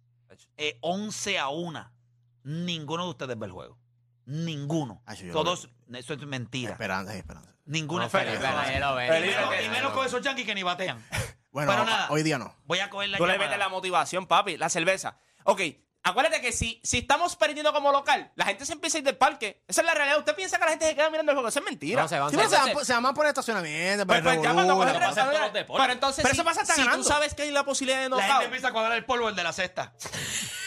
eh, 0.56 0.78
11 0.80 1.38
a 1.38 1.48
1, 1.48 1.90
ninguno 2.44 3.04
de 3.04 3.10
ustedes 3.10 3.38
ve 3.38 3.46
el 3.46 3.52
juego. 3.52 3.78
Ninguno. 4.26 5.02
Ay, 5.06 5.16
yo 5.18 5.26
lo 5.26 5.32
Todos, 5.32 5.68
eso 5.94 6.12
es 6.14 6.20
mentira. 6.26 6.72
Esperanza, 6.72 7.12
hay 7.12 7.18
esperanza. 7.18 7.52
Ninguna 7.64 8.04
No, 8.04 8.10
Felipe, 8.10 8.34
esperanza. 8.34 8.70
Y 8.72 8.74
menos- 8.80 9.64
Y 9.64 9.68
menos 9.70 9.92
con 9.92 10.06
esos 10.06 10.20
Yankees 10.22 10.46
que 10.46 10.54
ni 10.54 10.62
batean. 10.62 11.02
Bueno, 11.56 11.72
Pero 11.72 11.84
nada. 11.86 12.08
hoy 12.10 12.22
día 12.22 12.36
no. 12.36 12.54
Voy 12.66 12.80
a 12.80 12.90
coger 12.90 13.08
la 13.08 13.16
Tú 13.16 13.24
le 13.24 13.32
llamada. 13.32 13.48
metes 13.48 13.58
la 13.64 13.70
motivación, 13.70 14.26
papi, 14.26 14.58
la 14.58 14.68
cerveza. 14.68 15.16
Ok, 15.44 15.62
acuérdate 16.02 16.42
que 16.42 16.52
si, 16.52 16.82
si 16.84 16.98
estamos 16.98 17.34
perdiendo 17.36 17.72
como 17.72 17.92
local, 17.92 18.30
la 18.36 18.44
gente 18.44 18.66
se 18.66 18.74
empieza 18.74 18.98
a 18.98 19.00
ir 19.00 19.04
del 19.06 19.16
parque. 19.16 19.64
Esa 19.66 19.80
es 19.80 19.86
la 19.86 19.94
realidad. 19.94 20.18
Usted 20.18 20.34
piensa 20.36 20.58
que 20.58 20.64
la 20.66 20.70
gente 20.72 20.86
se 20.86 20.94
queda 20.94 21.08
mirando 21.08 21.32
el 21.32 21.36
juego. 21.36 21.48
Eso 21.48 21.60
es 21.60 21.64
mentira. 21.64 22.02
No, 22.02 22.08
se 22.08 22.18
van, 22.18 22.28
Sí, 22.28 22.36
se 22.36 22.42
pero 22.42 22.50
se 22.50 22.74
van. 22.74 22.84
se 22.84 22.92
van 22.92 23.14
por 23.14 23.24
estacionamiento, 23.26 24.06
Pues, 24.06 24.20
para 24.20 24.34
pues, 24.34 24.44
ya 24.46 24.52
cuando 24.52 24.72
revolú, 24.74 24.86
cogen 24.90 25.00
la- 25.00 25.08
pasa 25.08 25.20
en 25.22 25.26
todos 25.28 25.40
los 25.40 25.48
pero, 25.50 25.58
deportes. 25.62 25.82
pero 25.84 25.92
entonces, 25.94 26.22
Pero 26.24 26.34
si, 26.34 26.40
eso 26.40 26.44
pasa 26.44 26.60
hasta 26.60 26.74
si 26.74 26.80
tú 26.82 26.86
ganando. 26.88 27.08
sabes 27.08 27.34
que 27.34 27.42
hay 27.44 27.50
la 27.52 27.64
posibilidad 27.64 28.02
de 28.02 28.08
La 28.10 28.22
gente 28.22 28.44
empieza 28.44 28.68
a 28.68 28.72
cuadrar 28.72 28.92
el 28.98 29.04
polvo, 29.06 29.30
el 29.30 29.34
de 29.36 29.42
la 29.44 29.52
cesta. 29.54 29.94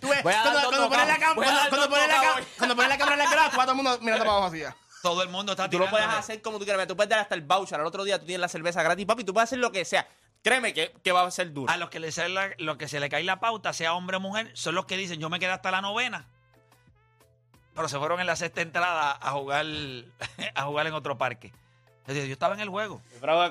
Tú 0.00 0.08
ves, 0.08 0.22
Voy 0.22 0.32
a 0.32 0.36
dar 0.36 0.42
cuando, 0.44 0.60
dos 0.60 0.68
cuando 0.70 0.88
pones 0.88 1.06
la 1.08 1.14
cámara, 1.18 1.34
Voy 1.34 1.44
a 1.44 1.46
cuando, 1.46 1.60
dar 1.60 1.68
cuando 1.70 1.86
dos 1.86 1.88
pones 1.96 2.08
la 2.08 2.14
cámara, 2.14 2.30
knockouts. 2.34 2.56
cuando 2.58 2.76
pones 2.76 2.88
la 2.90 2.98
cámara 2.98 3.14
en 3.14 3.18
la 3.24 3.30
grada, 3.30 3.50
tú 3.50 3.56
vas 3.56 3.66
todo 3.66 3.72
el 3.72 3.76
mundo 3.82 3.98
mirando 4.00 4.24
para 4.24 4.30
abajo 4.36 4.46
así. 4.48 4.58
ya. 4.60 4.76
Todo 5.02 5.22
el 5.22 5.28
mundo 5.28 5.52
está 5.52 5.70
Tú 5.70 5.78
lo 5.78 5.84
puedes 5.84 5.98
tirándole. 6.06 6.18
hacer 6.20 6.42
como 6.42 6.58
tú 6.58 6.64
quieras. 6.64 6.78
Mira, 6.78 6.86
Tú 6.88 6.96
puedes 6.96 7.10
dar 7.10 7.20
hasta 7.20 7.34
el 7.34 7.42
voucher. 7.42 7.78
Al 7.80 7.86
otro 7.86 8.02
día 8.04 8.18
tú 8.18 8.26
tienes 8.26 8.40
la 8.40 8.48
cerveza 8.48 8.82
gratis, 8.82 9.06
papi. 9.06 9.22
Tú 9.24 9.32
puedes 9.32 9.48
hacer 9.48 9.58
lo 9.58 9.70
que 9.70 9.84
sea. 9.84 10.08
Créeme 10.42 10.72
que, 10.74 10.92
que 11.04 11.12
va 11.12 11.22
a 11.22 11.30
ser 11.30 11.52
duro. 11.52 11.72
A 11.72 11.76
los 11.76 11.90
que, 11.90 12.00
le 12.00 12.10
sale 12.12 12.28
la- 12.30 12.50
lo 12.58 12.76
que 12.78 12.88
se 12.88 12.98
le 13.00 13.08
cae 13.08 13.22
la 13.24 13.38
pauta, 13.40 13.72
sea 13.72 13.94
hombre 13.94 14.16
o 14.16 14.20
mujer, 14.20 14.50
son 14.54 14.74
los 14.74 14.86
que 14.86 14.96
dicen, 14.96 15.20
yo 15.20 15.28
me 15.28 15.38
quedé 15.38 15.50
hasta 15.50 15.70
la 15.70 15.80
novena. 15.80 16.26
Pero 17.74 17.88
se 17.88 17.98
fueron 17.98 18.20
en 18.20 18.26
la 18.26 18.36
sexta 18.36 18.62
entrada 18.62 19.18
a 19.20 19.30
jugar, 19.32 19.66
a 20.54 20.62
jugar 20.62 20.86
en 20.86 20.94
otro 20.94 21.18
parque. 21.18 21.52
Entonces, 22.00 22.26
yo 22.26 22.32
estaba 22.32 22.54
en 22.54 22.60
el 22.60 22.68
juego. 22.68 23.02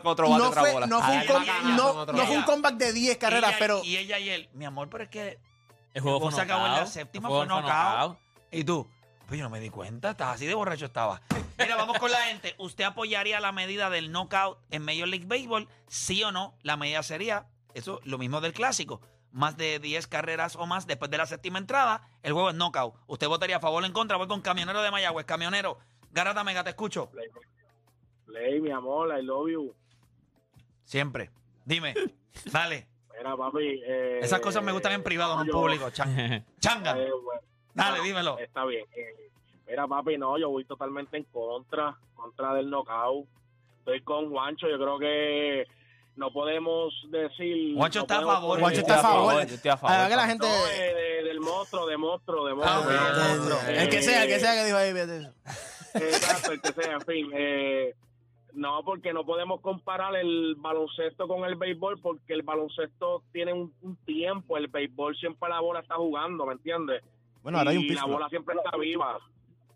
Otro 0.03 0.29
bate, 0.29 0.39
No 0.39 0.47
otra 0.49 0.61
fue, 0.61 0.71
bola. 0.71 0.87
no 0.87 1.01
fue 1.01 1.13
un, 1.13 1.19
Ay, 1.19 1.27
com- 1.27 1.41
ay, 1.41 1.49
ay, 1.49 1.71
no- 1.73 1.77
son 1.89 1.97
otro 1.99 2.15
no 2.17 2.23
fue 2.25 2.31
un 2.35 2.41
día. 2.41 2.45
comeback 2.45 2.75
de 2.75 2.93
10 2.93 3.17
carreras, 3.17 3.49
Ella- 3.51 3.59
pero 3.59 3.81
Y 3.83 3.97
ella 3.97 4.17
y 4.19 4.29
él, 4.29 4.49
mi 4.53 4.65
amor, 4.65 4.89
pero 4.89 5.03
es 5.03 5.09
que 5.09 5.37
El 5.95 6.01
juego 6.01 6.19
fue 6.19 6.31
se 6.33 6.41
acabó 6.41 6.65
en 6.65 6.73
la 6.73 6.85
séptima, 6.85 7.29
El 7.29 7.33
juego 7.35 7.45
fue 7.45 7.61
knockout. 7.61 7.97
knockout. 7.97 8.17
Y 8.51 8.63
tú, 8.65 8.87
pues 9.27 9.39
yo 9.39 9.45
no 9.45 9.49
me 9.49 9.59
di 9.61 9.69
cuenta, 9.69 10.11
estás 10.11 10.35
así 10.35 10.45
de 10.45 10.53
borracho 10.53 10.85
estaba. 10.85 11.21
Mira, 11.57 11.77
vamos 11.77 11.97
con 11.99 12.11
la 12.11 12.17
gente. 12.17 12.53
¿Usted 12.57 12.83
apoyaría 12.83 13.39
la 13.39 13.53
medida 13.53 13.89
del 13.89 14.11
knockout 14.11 14.59
en 14.71 14.83
Major 14.83 15.07
League 15.07 15.25
Baseball? 15.25 15.69
Sí 15.87 16.21
o 16.21 16.33
no, 16.33 16.53
la 16.63 16.75
medida 16.75 17.01
sería, 17.01 17.47
eso, 17.73 18.01
lo 18.03 18.17
mismo 18.17 18.41
del 18.41 18.51
clásico. 18.51 18.99
Más 19.31 19.55
de 19.55 19.79
10 19.79 20.07
carreras 20.07 20.57
o 20.57 20.65
más 20.65 20.85
después 20.85 21.09
de 21.09 21.17
la 21.17 21.25
séptima 21.25 21.59
entrada, 21.59 22.09
el 22.23 22.33
juego 22.33 22.49
es 22.49 22.55
knockout. 22.55 22.95
¿Usted 23.07 23.27
votaría 23.29 23.57
a 23.57 23.59
favor 23.61 23.81
o 23.81 23.85
en 23.85 23.93
contra? 23.93 24.17
Voy 24.17 24.27
con 24.27 24.41
Camionero 24.41 24.81
de 24.81 24.91
Mayagüez. 24.91 25.25
Camionero, 25.25 25.79
Garata 26.11 26.43
Mega, 26.43 26.63
te 26.63 26.71
escucho. 26.71 27.09
Ley, 28.27 28.59
mi 28.59 28.71
amor, 28.71 29.17
I 29.17 29.23
love 29.23 29.49
you. 29.49 29.75
Siempre. 30.83 31.31
Dime, 31.63 31.93
dale. 32.51 32.87
Mira, 33.17 33.35
papi. 33.37 33.81
eh, 33.85 34.19
Esas 34.21 34.39
cosas 34.39 34.63
me 34.63 34.71
gustan 34.71 34.93
en 34.93 35.03
privado, 35.03 35.35
no 35.35 35.41
en 35.41 35.47
yo- 35.47 35.53
público. 35.53 35.89
Chan- 35.91 36.45
Changa. 36.59 36.97
eh, 36.97 37.09
bueno, 37.23 37.41
Dale, 37.73 37.97
no, 37.99 38.03
dímelo. 38.03 38.37
Está 38.39 38.65
bien. 38.65 38.85
eh, 38.95 39.29
mira, 39.67 39.87
papi, 39.87 40.17
no, 40.17 40.37
yo 40.37 40.49
voy 40.49 40.65
totalmente 40.65 41.17
en 41.17 41.23
contra, 41.25 41.95
contra 42.15 42.53
del 42.53 42.69
knockout. 42.69 43.25
Estoy 43.79 44.01
con 44.01 44.29
Juancho, 44.31 44.67
yo 44.67 44.77
creo 44.77 44.97
que 44.97 45.67
no 46.15 46.31
podemos 46.31 46.93
decir... 47.09 47.75
Juancho 47.75 47.99
no 47.99 48.03
está 48.03 48.17
a 48.19 48.21
favor. 48.25 48.59
Juancho 48.59 48.79
está 48.79 48.99
a 48.99 49.01
favor. 49.01 49.33
Yo 49.47 49.55
estoy 49.55 49.71
a 49.71 49.77
favor. 49.77 49.95
a 49.95 49.99
ver 50.01 50.09
que 50.09 50.15
la 50.15 50.27
gente... 50.27 50.47
No, 50.47 50.67
eh, 50.67 50.93
de- 50.95 51.23
del 51.27 51.39
monstruo, 51.41 51.85
de 51.85 51.97
monstruo, 51.97 52.45
de 52.45 52.53
monstruo. 52.53 52.83
Ah, 52.89 53.11
de 53.13 53.37
monstruo. 53.37 53.59
el 53.69 53.89
que 53.89 54.01
sea, 54.01 54.23
el 54.23 54.29
que 54.29 54.39
sea 54.39 54.53
que 54.55 54.65
dijo 54.65 54.77
ahí, 54.77 54.91
fíjate 54.93 55.17
eso. 55.17 55.33
Exacto, 55.95 56.51
el 56.53 56.61
que 56.61 56.73
sea, 56.73 56.93
en 56.93 57.01
fin. 57.01 57.29
eh, 57.33 57.95
no, 58.55 58.83
porque 58.83 59.13
no 59.13 59.25
podemos 59.25 59.61
comparar 59.61 60.15
el 60.15 60.55
baloncesto 60.57 61.27
con 61.27 61.43
el 61.45 61.55
béisbol, 61.55 61.99
porque 61.99 62.33
el 62.33 62.41
baloncesto 62.43 63.23
tiene 63.31 63.53
un, 63.53 63.73
un 63.81 63.95
tiempo, 63.97 64.57
el 64.57 64.67
béisbol 64.67 65.15
siempre 65.17 65.49
la 65.49 65.59
bola 65.59 65.81
está 65.81 65.95
jugando, 65.95 66.45
¿me 66.45 66.53
entiendes? 66.53 67.03
Bueno, 67.43 67.57
ahora 67.59 67.71
hay 67.71 67.77
un 67.77 67.83
y 67.83 67.89
la 67.89 68.05
bola 68.05 68.29
siempre 68.29 68.55
está 68.55 68.75
viva, 68.77 69.19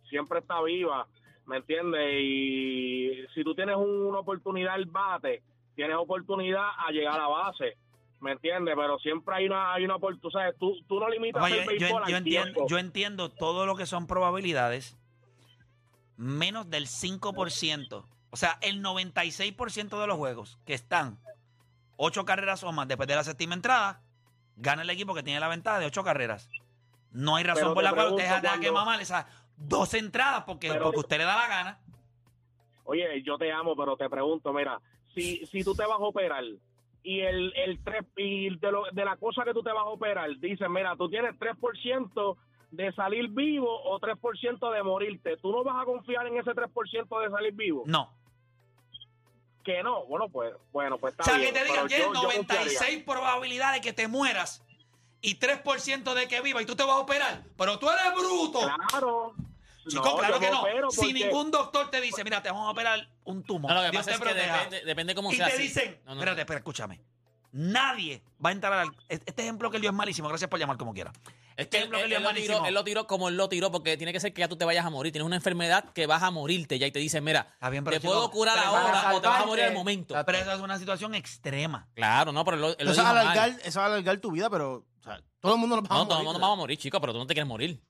siempre 0.09 0.39
está 0.39 0.61
viva, 0.63 1.05
¿me 1.45 1.57
entiendes? 1.57 2.01
Y 2.21 3.11
si 3.35 3.43
tú 3.43 3.53
tienes 3.53 3.75
un- 3.75 4.05
una 4.07 4.19
oportunidad 4.19 4.73
al 4.73 4.85
bate, 4.85 5.43
tienes 5.75 5.97
oportunidad 5.97 6.69
a 6.77 6.91
llegar 6.91 7.15
a 7.15 7.23
la 7.23 7.27
base, 7.27 7.77
¿me 8.21 8.31
entiendes? 8.31 8.73
Pero 8.75 8.97
siempre 8.99 9.35
hay 9.35 9.45
una 9.45 9.73
hay 9.73 9.85
una 9.85 9.95
oportunidad, 9.97 10.55
tú, 10.59 10.75
tú 10.87 10.99
no 10.99 11.07
limitas 11.09 11.43
Oye, 11.43 11.59
el 11.59 11.63
yo, 11.63 11.67
béisbol 11.69 11.89
yo 12.01 12.05
al 12.05 12.13
entiendo, 12.15 12.43
tiempo. 12.53 12.67
yo 12.69 12.77
entiendo 12.79 13.29
todo 13.29 13.65
lo 13.65 13.75
que 13.75 13.85
son 13.85 14.07
probabilidades, 14.07 14.97
menos 16.17 16.69
del 16.69 16.87
5%. 16.87 18.03
O 18.31 18.37
sea, 18.37 18.57
el 18.61 18.83
96% 18.83 19.99
de 19.99 20.07
los 20.07 20.17
juegos 20.17 20.59
que 20.65 20.73
están 20.73 21.17
ocho 21.97 22.25
carreras 22.25 22.63
o 22.63 22.71
más 22.71 22.87
después 22.87 23.07
de 23.07 23.15
la 23.15 23.23
séptima 23.23 23.55
entrada, 23.55 24.01
gana 24.55 24.83
el 24.83 24.89
equipo 24.89 25.13
que 25.13 25.23
tiene 25.23 25.39
la 25.39 25.47
ventaja 25.47 25.79
de 25.79 25.85
ocho 25.87 26.03
carreras. 26.03 26.49
No 27.11 27.35
hay 27.37 27.43
razón 27.43 27.73
por 27.73 27.83
la 27.83 27.93
cual 27.93 28.09
usted 28.13 28.41
tenga 28.41 28.59
que 28.59 28.71
mamar 28.71 29.01
esas 29.01 29.25
dos 29.57 29.93
entradas 29.95 30.43
porque, 30.45 30.69
Pero- 30.69 30.83
porque 30.85 30.99
usted 30.99 31.17
le 31.17 31.23
da 31.25 31.35
la 31.35 31.47
gana. 31.47 31.79
Oye, 32.83 33.21
yo 33.23 33.37
te 33.37 33.51
amo, 33.51 33.75
pero 33.75 33.95
te 33.97 34.09
pregunto, 34.09 34.51
mira, 34.53 34.79
si, 35.13 35.45
si 35.47 35.63
tú 35.63 35.75
te 35.75 35.83
vas 35.85 35.99
a 35.99 36.03
operar 36.03 36.43
y 37.03 37.19
el, 37.21 37.53
el 37.55 37.83
3, 37.83 38.03
y 38.17 38.57
de, 38.57 38.71
lo, 38.71 38.83
de 38.91 39.05
la 39.05 39.15
cosa 39.17 39.43
que 39.43 39.53
tú 39.53 39.61
te 39.63 39.71
vas 39.71 39.83
a 39.83 39.89
operar, 39.89 40.29
dicen, 40.39 40.71
mira, 40.71 40.95
tú 40.95 41.09
tienes 41.09 41.35
3% 41.39 42.37
de 42.71 42.91
salir 42.93 43.29
vivo 43.29 43.69
o 43.69 43.99
3% 43.99 44.71
de 44.73 44.83
morirte, 44.83 45.37
¿tú 45.37 45.51
no 45.51 45.63
vas 45.63 45.81
a 45.81 45.85
confiar 45.85 46.25
en 46.27 46.37
ese 46.37 46.51
3% 46.51 47.21
de 47.23 47.29
salir 47.29 47.53
vivo? 47.53 47.83
No. 47.85 48.11
Que 49.63 49.83
no, 49.83 50.05
bueno, 50.05 50.29
pues, 50.29 50.53
bueno, 50.71 50.97
pues 50.97 51.13
O 51.17 51.21
está 51.21 51.23
sea, 51.35 51.39
que 51.39 51.51
te 51.51 51.63
digan 51.63 51.79
confiaría. 51.81 52.07
96 52.09 53.03
probabilidades 53.03 53.81
de 53.81 53.81
que 53.81 53.93
te 53.93 54.07
mueras 54.07 54.63
y 55.21 55.35
3% 55.37 56.13
de 56.13 56.27
que 56.27 56.41
viva 56.41 56.61
y 56.61 56.65
tú 56.65 56.75
te 56.75 56.83
vas 56.83 56.95
a 56.95 56.99
operar. 56.99 57.43
Pero 57.57 57.77
tú 57.77 57.89
eres 57.89 58.13
bruto. 58.15 58.59
Claro. 58.89 59.33
Chico, 59.87 60.03
No, 60.05 60.17
claro 60.17 60.39
que 60.39 60.51
no. 60.51 60.61
opero 60.61 60.91
Si 60.91 60.97
porque- 60.97 61.13
ningún 61.13 61.51
doctor 61.51 61.89
te 61.89 61.99
dice, 61.99 62.23
mira, 62.23 62.43
te 62.43 62.49
vamos 62.49 62.67
a 62.67 62.71
operar 62.71 63.07
un 63.23 63.43
tumor. 63.43 63.71
No, 63.71 63.77
lo 63.77 63.83
que 63.85 63.91
Dios 63.91 64.05
pasa 64.05 64.19
te 64.19 64.29
es 64.29 64.33
que 64.35 64.39
depende, 64.41 64.85
depende 64.85 65.15
cómo 65.15 65.31
y 65.31 65.35
sea. 65.35 65.47
te 65.47 65.53
así. 65.53 65.61
dicen, 65.63 65.99
No, 66.05 66.13
no, 66.15 66.19
espérate, 66.21 66.41
espera, 66.41 66.57
escúchame. 66.59 67.01
Nadie 67.51 68.21
va 68.43 68.49
a 68.49 68.51
entrar 68.53 68.73
al. 68.73 68.89
Este 69.07 69.41
ejemplo 69.41 69.69
que 69.71 69.77
él 69.77 69.81
dio 69.81 69.89
es 69.89 69.95
malísimo. 69.95 70.27
Gracias 70.29 70.49
por 70.49 70.59
llamar 70.59 70.77
como 70.77 70.93
quiera. 70.93 71.11
Es 71.57 71.65
Este 71.65 71.69
que 71.69 71.77
él, 71.77 71.83
ejemplo 71.83 71.97
que 71.99 72.03
él- 72.05 72.05
él 72.05 72.09
dio 72.09 72.17
él 72.19 72.23
es 72.23 72.23
lo 72.23 72.29
tiró, 72.41 72.53
malísimo. 72.53 72.67
él 72.67 72.73
lo 72.73 72.83
tiró 72.85 73.07
como 73.07 73.27
él 73.29 73.35
lo 73.37 73.49
tiró, 73.49 73.71
porque 73.71 73.97
tiene 73.97 74.13
que 74.13 74.19
ser 74.19 74.33
que 74.33 74.39
ya 74.41 74.47
tú 74.47 74.55
te 74.55 74.63
vayas 74.65 74.85
a 74.85 74.89
morir. 74.89 75.11
Tienes 75.11 75.25
una 75.25 75.35
enfermedad 75.35 75.85
que 75.93 76.05
vas 76.07 76.23
a 76.23 76.31
morirte 76.31 76.79
ya 76.79 76.87
y 76.87 76.91
te 76.91 76.99
dicen, 76.99 77.23
mira, 77.23 77.53
bien, 77.69 77.83
te 77.83 77.91
chico, 77.99 78.03
puedo 78.13 78.31
curar 78.31 78.57
ahora 78.59 79.13
o 79.15 79.19
te 79.21 79.27
vas 79.27 79.41
a 79.41 79.45
morir 79.45 79.65
al 79.65 79.73
momento. 79.73 80.15
Pero 80.25 80.37
eso 80.37 80.51
es 80.53 80.59
una 80.61 80.77
situación 80.79 81.15
extrema. 81.15 81.87
Claro, 81.95 82.31
no, 82.31 82.45
pero 82.45 82.55
él 82.55 82.61
lo, 82.61 82.69
Eso 82.69 82.77
es 82.91 82.91
dijo 82.97 83.03
mal. 83.03 83.17
alargar, 83.17 83.49
eso 83.49 83.67
es 83.67 83.75
alargar 83.77 84.17
tu 84.19 84.31
vida, 84.31 84.49
pero 84.49 84.85
O 84.99 85.03
sea, 85.03 85.21
todo 85.41 85.55
el 85.55 85.59
mundo 85.59 85.75
nos 85.77 85.85
va 85.85 85.95
No, 85.95 86.01
a 86.01 86.07
todo 86.07 86.19
el 86.19 86.23
morir. 86.23 86.25
mundo 86.25 86.39
vamos 86.39 86.57
a 86.57 86.61
morir, 86.61 86.77
chicos, 86.77 86.99
pero 87.01 87.11
tú 87.13 87.19
no 87.19 87.27
te 87.27 87.33
quieres 87.33 87.47
morir. 87.47 87.81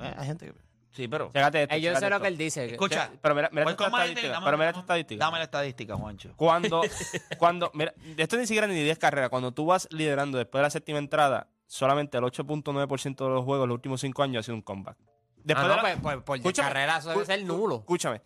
Eh, 0.00 0.14
hay 0.16 0.26
gente 0.26 0.46
que... 0.46 0.54
Sí, 0.94 1.08
pero. 1.08 1.30
Chécate 1.32 1.62
esto, 1.64 1.74
Eh, 1.74 1.80
yo 1.80 1.88
chécate 1.90 2.00
sé 2.06 2.10
lo 2.10 2.16
esto. 2.16 2.22
que 2.22 2.28
él 2.28 2.38
dice. 2.38 2.66
que- 2.68 2.72
Escucha. 2.74 3.10
Pero 3.20 3.34
mira, 3.34 3.48
mira 3.50 3.64
Voy 3.64 3.72
esta 3.72 3.84
con 3.84 3.92
Maite, 3.92 4.08
estadística. 4.12 4.32
dame- 4.34 4.44
Pero 4.44 4.56
mira 4.58 4.68
esta 4.70 4.80
estadística. 4.80 5.24
Dame 5.24 5.38
la 5.38 5.44
estadística, 5.44 5.96
Juancho. 5.96 6.32
Cuando, 6.36 6.80
cuando, 7.38 7.70
mira, 7.74 7.92
esto 8.16 8.36
ni 8.36 8.46
siquiera 8.46 8.66
ni 8.66 8.74
10 8.82 8.98
carreras. 8.98 9.28
Cuando 9.30 9.52
tú 9.52 9.66
vas 9.66 9.88
liderando 9.90 10.38
después 10.38 10.60
de 10.60 10.62
la 10.62 10.70
séptima 10.70 10.98
entrada, 10.98 11.48
solamente 11.66 12.16
el 12.18 12.24
8.9% 12.24 13.24
de 13.24 13.30
los 13.34 13.44
juegos 13.44 13.64
en 13.64 13.68
los 13.70 13.74
últimos 13.76 14.00
5 14.00 14.22
años 14.22 14.40
ha 14.40 14.42
sido 14.44 14.54
un 14.54 14.62
comeback. 14.62 14.96
Después 15.42 15.66
Ah, 15.66 15.68
de 15.68 15.68
no, 15.68 15.76
la- 15.76 15.82
pues, 15.82 15.98
pues, 16.00 16.22
por 16.22 16.36
Escúchame, 16.36 16.68
carrera 16.68 16.96
eso 16.98 17.10
debe 17.10 17.22
escu- 17.22 17.26
ser 17.26 17.44
nulo. 17.44 17.76
Escúchame. 17.80 18.22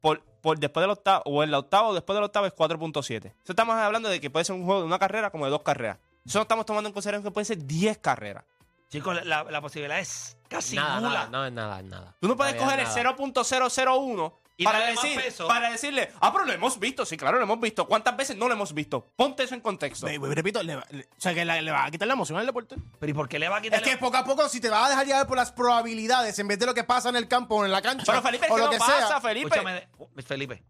Por, 0.00 0.22
por 0.40 0.58
después 0.58 0.82
del 0.82 0.90
octavo, 0.90 1.22
o 1.26 1.42
en 1.42 1.50
la 1.50 1.58
octava 1.58 1.88
o 1.88 1.94
después 1.94 2.14
del 2.14 2.24
octavo 2.24 2.46
es 2.46 2.52
4.7. 2.54 3.28
Eso 3.42 3.52
estamos 3.52 3.74
hablando 3.74 4.08
de 4.08 4.20
que 4.20 4.30
puede 4.30 4.44
ser 4.44 4.54
un 4.54 4.64
juego 4.64 4.80
de 4.82 4.86
una 4.86 4.98
carrera 4.98 5.30
como 5.30 5.46
de 5.46 5.50
dos 5.50 5.62
carreras. 5.62 5.98
Eso 6.24 6.38
no 6.38 6.42
estamos 6.42 6.64
tomando 6.64 6.88
en 6.88 6.92
consideración 6.94 7.24
que 7.24 7.30
puede 7.30 7.44
ser 7.46 7.58
10 7.66 7.98
carreras. 7.98 8.44
Chicos, 8.90 9.24
la, 9.24 9.42
la 9.44 9.60
posibilidad 9.60 9.98
es 9.98 10.36
casi 10.48 10.76
Nada, 10.76 11.00
nula. 11.00 11.12
nada, 11.26 11.28
no 11.30 11.46
es 11.46 11.52
nada, 11.52 11.78
es 11.80 11.84
nada. 11.86 12.16
Tú 12.20 12.28
no 12.28 12.36
puedes 12.36 12.54
Todavía 12.54 12.84
coger 12.84 13.02
el 13.02 13.04
nada. 13.04 13.16
0.001 13.16 14.34
Y 14.56 14.64
para, 14.64 14.78
darle 14.78 14.94
más 14.94 15.02
decir, 15.02 15.20
peso. 15.20 15.48
para 15.48 15.70
decirle, 15.72 16.12
ah, 16.20 16.32
pero 16.32 16.44
lo 16.44 16.52
hemos 16.52 16.78
visto. 16.78 17.04
Sí, 17.04 17.16
claro, 17.16 17.38
lo 17.38 17.42
hemos 17.42 17.58
visto. 17.58 17.88
¿Cuántas 17.88 18.16
veces 18.16 18.36
no 18.36 18.46
lo 18.46 18.54
hemos 18.54 18.72
visto? 18.72 19.04
Ponte 19.16 19.42
eso 19.42 19.54
en 19.56 19.60
contexto. 19.62 20.06
Ve- 20.06 20.18
ve- 20.20 20.32
repito, 20.32 20.62
le 20.62 20.76
va- 20.76 20.86
le- 20.90 21.02
o 21.04 21.20
sea, 21.20 21.34
que 21.34 21.44
la- 21.44 21.60
le 21.60 21.72
va 21.72 21.84
a 21.86 21.90
quitar 21.90 22.06
la 22.06 22.14
emoción 22.14 22.38
al 22.38 22.46
deporte. 22.46 22.76
Pero 23.00 23.10
¿y 23.10 23.14
por 23.14 23.28
qué 23.28 23.40
le 23.40 23.48
va 23.48 23.56
a 23.56 23.60
quitar 23.60 23.82
Es 23.82 23.88
que 23.88 23.96
poco 23.98 24.16
a 24.16 24.24
poco, 24.24 24.48
si 24.48 24.60
te 24.60 24.70
vas 24.70 24.86
a 24.86 24.90
dejar 24.90 25.06
llevar 25.06 25.26
por 25.26 25.36
las 25.38 25.50
probabilidades 25.50 26.38
en 26.38 26.46
vez 26.46 26.58
de 26.60 26.66
lo 26.66 26.74
que 26.74 26.84
pasa 26.84 27.08
en 27.08 27.16
el 27.16 27.26
campo 27.26 27.56
o 27.56 27.64
en 27.64 27.72
la 27.72 27.82
cancha 27.82 28.04
Pero 28.06 28.22
Felipe, 28.22 28.46
es 28.46 28.52
o 28.52 28.54
que 28.54 28.60
lo 28.60 28.66
no 28.66 28.72
que 28.72 28.78
pasa, 28.78 29.08
sea. 29.08 29.20
Felipe. 29.20 29.48
Escúchame, 29.48 29.88
de- 30.14 30.22
Felipe. 30.22 30.62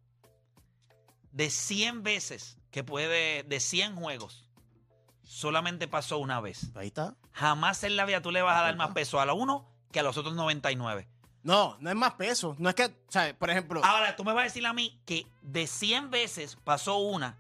De 1.33 1.50
100 1.50 2.02
veces 2.04 2.56
que 2.71 2.85
puede, 2.85 3.42
de 3.42 3.61
100 3.61 3.97
juegos, 3.97 4.43
solamente 5.25 5.88
pasó 5.88 6.19
una 6.19 6.40
vez. 6.40 6.71
Ahí 6.75 6.88
está. 6.88 7.16
Jamás 7.33 7.83
en 7.85 7.97
la 7.97 8.04
vida 8.04 8.23
tú 8.23 8.31
le 8.31 8.43
vas 8.43 8.59
a 8.59 8.62
dar 8.62 8.76
más 8.76 8.90
peso 8.93 9.21
a 9.21 9.26
la 9.26 9.33
uno 9.33 9.66
que 9.90 10.00
a 10.00 10.02
los 10.02 10.16
otros 10.16 10.35
99. 10.35 11.09
No, 11.43 11.76
no 11.81 11.90
es 11.90 11.97
más 11.97 12.14
peso. 12.14 12.57
No 12.59 12.69
es 12.69 12.75
que, 12.75 12.85
o 12.87 12.90
sea, 13.09 13.37
por 13.37 13.50
ejemplo, 13.50 13.85
Ahora, 13.85 14.16
tú 14.16 14.25
me 14.25 14.33
vas 14.33 14.43
a 14.43 14.45
decir 14.45 14.64
a 14.66 14.73
mí 14.73 14.99
que 15.04 15.26
de 15.43 15.66
100 15.66 16.11
veces 16.11 16.57
pasó 16.64 16.97
una 16.97 17.37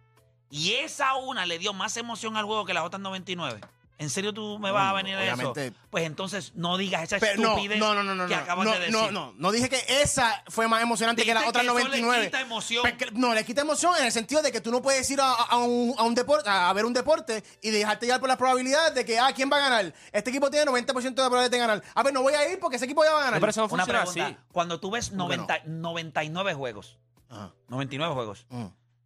y 0.50 0.74
esa 0.74 1.14
una 1.14 1.46
le 1.46 1.58
dio 1.58 1.72
más 1.72 1.96
emoción 1.96 2.36
al 2.36 2.44
juego 2.44 2.64
que 2.64 2.74
las 2.74 2.84
otras 2.84 3.00
99. 3.00 3.60
¿En 3.96 4.10
serio 4.10 4.34
tú 4.34 4.58
me 4.58 4.72
vas 4.72 4.90
a 4.90 4.92
venir 4.92 5.14
a 5.14 5.20
obviamente. 5.20 5.66
eso? 5.68 5.76
Pues 5.88 6.04
entonces 6.04 6.52
no 6.56 6.76
digas 6.76 7.04
esa 7.04 7.18
pero 7.20 7.40
no, 7.40 7.50
estupidez 7.50 7.78
no, 7.78 7.94
no, 7.94 8.02
no, 8.02 8.14
no, 8.16 8.26
que 8.26 8.34
no, 8.34 8.40
acabas 8.42 8.64
no, 8.66 8.72
de 8.72 8.78
decir. 8.80 8.92
no, 8.92 9.10
no, 9.12 9.32
no 9.38 9.52
dije 9.52 9.68
que 9.68 9.80
esa 10.02 10.42
fue 10.48 10.66
más 10.66 10.82
emocionante 10.82 11.22
que 11.24 11.30
Dijiste 11.32 11.48
otras 11.48 11.62
que 11.64 11.68
eso 11.70 11.78
le 11.78 12.00
99. 12.00 12.24
quita 12.26 12.40
emoción. 12.40 12.84
No, 13.12 13.34
le 13.34 13.44
quita 13.44 13.60
emoción 13.60 13.94
en 13.98 14.06
el 14.06 14.10
sentido 14.12 14.42
de 14.42 14.50
que 14.50 14.60
tú 14.60 14.72
no 14.72 14.82
puedes 14.82 15.08
ir 15.10 15.20
a, 15.20 15.32
a 15.32 15.58
un, 15.58 15.94
a 15.96 16.02
un 16.02 16.14
deporte, 16.16 16.50
a 16.50 16.72
ver 16.72 16.84
un 16.84 16.92
deporte 16.92 17.44
y 17.62 17.70
dejarte 17.70 18.06
llevar 18.06 18.18
por 18.20 18.28
las 18.28 18.36
probabilidades 18.36 18.94
de 18.96 19.04
que, 19.04 19.16
ah, 19.18 19.32
¿quién 19.32 19.48
va 19.50 19.58
a 19.58 19.60
ganar? 19.60 19.94
Este 20.10 20.30
equipo 20.30 20.50
tiene 20.50 20.68
90% 20.70 21.02
de 21.02 21.12
probabilidad 21.14 21.50
de 21.50 21.58
ganar. 21.58 21.82
A 21.94 22.02
ver, 22.02 22.12
no 22.12 22.22
voy 22.22 22.34
a 22.34 22.50
ir 22.50 22.58
porque 22.58 22.76
ese 22.76 22.86
equipo 22.86 23.04
ya 23.04 23.12
va 23.12 23.20
a 23.20 23.24
ganar. 23.26 23.34
No, 23.34 23.40
pero 23.40 23.50
eso 23.50 23.60
no 23.60 23.66
Una 23.72 23.84
funciona 23.84 24.00
pregunta. 24.10 24.26
así. 24.26 24.36
Cuando 24.52 24.80
tú 24.80 24.90
ves 24.90 25.10
¿Cómo 25.10 25.28
que 25.28 25.36
no? 25.36 25.42
90 25.46 25.62
99 25.66 26.54
juegos, 26.54 26.98
Ajá. 27.30 27.52
99 27.68 28.12
juegos, 28.12 28.46
Mm. 28.50 28.64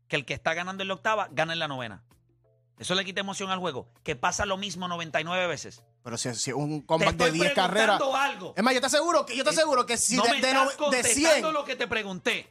que 0.09 0.16
el 0.16 0.25
que 0.25 0.33
está 0.33 0.54
ganando 0.54 0.83
en 0.83 0.88
la 0.88 0.95
octava 0.95 1.28
gana 1.30 1.52
en 1.52 1.59
la 1.59 1.68
novena. 1.68 2.02
Eso 2.79 2.95
le 2.95 3.05
quita 3.05 3.21
emoción 3.21 3.51
al 3.51 3.59
juego. 3.59 3.89
Que 4.05 4.15
pasa 4.17 4.47
lo 4.47 4.57
mismo 4.57 4.87
99 4.89 5.47
veces. 5.49 5.83
Pero 6.05 6.17
si, 6.17 6.33
si 6.35 6.53
un 6.53 6.81
comeback 6.83 7.17
de 7.17 7.25
estoy 7.27 7.41
10 7.41 7.53
carreras. 7.55 8.01
algo. 8.15 8.55
Es 8.57 8.63
más, 8.63 8.73
yo 8.75 8.81
te 8.81 8.87
aseguro 8.87 9.27
que, 9.27 9.37
yo 9.37 9.43
te 9.45 9.51
aseguro 9.51 9.85
que 9.85 9.97
si 9.97 10.17
no 10.17 10.23
de, 10.23 10.29
me 10.31 10.41
de, 10.41 10.47
estás 10.49 10.65
no- 10.65 10.71
de 10.71 10.77
contestando 10.77 11.31
100. 11.49 11.53
lo 11.53 11.65
que 11.65 11.77
te 11.77 11.87
pregunté. 11.89 12.49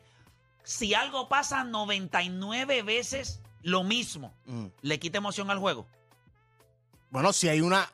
Si 0.63 0.93
algo 0.93 1.29
pasa 1.29 1.63
99 1.63 2.81
veces 2.83 3.39
lo 3.61 3.83
mismo, 3.83 4.33
Mm. 4.45 4.65
¿le 4.81 4.99
quita 4.99 5.17
emoción 5.19 5.49
al 5.49 5.59
juego? 5.59 5.87
Bueno, 7.09 7.31
si 7.31 7.47
hay 7.47 7.61
una. 7.61 7.89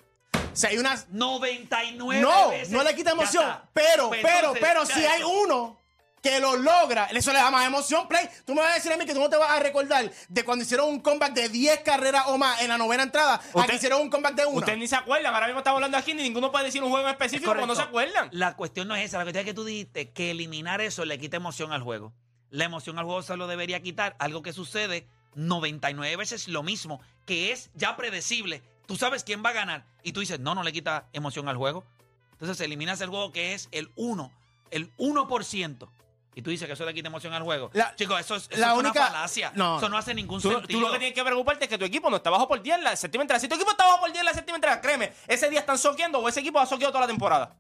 Si 0.54 0.66
hay 0.68 0.78
una. 0.80 0.96
99 1.10 2.20
No, 2.22 2.50
veces. 2.50 2.70
no 2.72 2.84
le 2.84 2.96
quita 2.96 3.12
emoción. 3.12 3.46
Pero, 3.74 4.10
Pues 4.10 4.22
pero, 4.24 4.38
entonces, 4.56 4.62
pero 4.62 4.86
si 4.88 5.06
hay 5.06 5.22
uno 5.24 5.80
que 6.24 6.39
lo 6.39 6.56
logra, 6.56 7.03
eso 7.08 7.34
le 7.34 7.39
da 7.39 7.51
más 7.51 7.68
emoción, 7.68 8.08
Play. 8.08 8.30
Tú 8.46 8.56
me 8.56 8.62
vas 8.62 8.72
a 8.72 8.75
decir 8.75 8.94
a 8.94 8.98
mí 8.98 9.06
que 9.06 9.13
tú 9.13 9.20
no 9.20 9.30
te 9.30 9.36
vas 9.36 9.51
a 9.51 9.60
recordar 9.60 10.10
de 10.30 10.46
cuando 10.46 10.63
hicieron 10.63 10.88
un 10.89 11.01
comeback 11.01 11.34
de 11.34 11.50
10 11.50 11.80
carreras 11.82 12.24
o 12.27 12.38
más 12.38 12.62
en 12.62 12.70
la 12.70 12.77
novena 12.77 13.03
entrada, 13.03 13.36
a 13.36 13.42
Usted- 13.60 13.70
que 13.70 13.75
hicieron 13.75 14.01
un 14.01 14.10
comeback 14.10 14.36
de 14.36 14.46
una. 14.46 14.60
Ustedes 14.60 14.80
ni 14.80 14.88
se 14.88 14.96
acuerdan. 14.96 15.34
Ahora 15.34 15.48
mismo 15.48 15.60
estamos 15.60 15.77
hablando 15.80 15.98
aquí 15.98 16.13
ni 16.13 16.24
ninguno 16.24 16.50
puede 16.50 16.65
decir 16.65 16.82
un 16.82 16.89
juego 16.92 17.06
en 17.08 17.12
específico 17.12 17.51
porque 17.51 17.68
no 17.68 17.75
se 17.75 17.82
acuerdan. 17.82 18.30
La 18.32 18.56
cuestión 18.56 18.88
no 18.88 18.96
es 18.96 19.03
esa, 19.03 19.18
la 19.18 19.25
cuestión 19.25 19.42
es 19.42 19.46
que 19.51 19.53
tú 19.53 19.65
dijiste 19.65 20.12
que 20.12 20.32
eliminar 20.32 20.80
eso 20.80 21.03
le 21.03 21.20
quita 21.20 21.36
emoción 21.36 21.74
al 21.74 21.84
juego. 21.84 22.13
La 22.50 22.63
emoción 22.63 22.98
al 23.00 23.03
juego 23.06 23.22
se 23.22 23.36
lo 23.36 23.46
debería 23.48 23.82
quitar, 23.82 24.15
algo 24.18 24.42
que 24.44 24.53
sucede 24.53 25.06
99 25.36 26.15
veces 26.15 26.48
lo 26.48 26.63
mismo, 26.63 27.01
que 27.25 27.51
es 27.51 27.70
ya 27.74 27.98
predecible. 27.98 28.63
Tú 28.86 28.96
sabes 28.96 29.25
quién 29.25 29.44
va 29.44 29.50
a 29.50 29.53
ganar 29.53 29.86
y 30.03 30.13
tú 30.13 30.22
dices, 30.22 30.39
no, 30.39 30.56
no 30.56 30.63
le 30.63 30.72
quita 30.72 31.10
emoción 31.12 31.50
al 31.50 31.58
juego. 31.58 31.84
Entonces 32.32 32.62
eliminas 32.62 33.01
el 33.01 33.10
juego 33.10 33.32
que 33.34 33.53
es 33.53 33.68
el 33.72 33.92
1, 33.98 34.32
el 34.72 34.89
1%. 34.98 35.89
Y 36.36 36.42
tú 36.42 36.50
dices 36.50 36.68
que 36.68 36.74
eso 36.74 36.86
le 36.86 36.94
quita 36.94 37.08
emoción 37.10 37.34
al 37.34 37.44
juego. 37.44 37.70
La- 37.74 37.96
Chicos, 37.96 38.20
eso 38.20 38.36
es, 38.36 38.48
eso 38.50 38.60
la 38.60 38.72
es 38.74 38.78
única- 38.80 39.00
una 39.02 39.08
falacia. 39.12 39.52
no. 39.56 39.78
Eso 39.78 39.90
no 39.90 39.98
hace 39.98 40.13
ningún 40.13 40.42
Tú, 40.42 40.52
sentido. 40.52 40.80
tú 40.80 40.86
lo 40.86 40.92
que 40.92 41.00
tienes 41.00 41.13
que 41.16 41.24
preocuparte 41.24 41.66
es 41.66 41.70
que 41.70 41.78
tu 41.78 41.86
equipo 41.86 42.10
no 42.10 42.18
está 42.18 42.30
bajo 42.30 42.48
por 42.48 42.62
10 42.62 42.78
en 42.78 42.84
la 42.84 42.96
séptima 42.96 43.22
entrada. 43.24 43.40
Si 43.40 43.48
tu 43.48 43.56
equipo 43.56 43.72
está 43.72 43.86
bajo 43.86 44.00
por 44.02 44.12
10 44.12 44.20
en 44.22 44.25
la 44.25 44.34
séptima 44.34 44.56
entrada, 44.58 44.82
créeme, 44.82 45.13
ese 45.28 45.50
día 45.50 45.60
están 45.60 45.78
soqueando 45.78 46.20
o 46.20 46.28
ese 46.28 46.40
equipo 46.40 46.60
ha 46.60 46.66
soqueado 46.66 46.92
toda 46.92 47.02
la 47.02 47.08
temporada. 47.08 47.56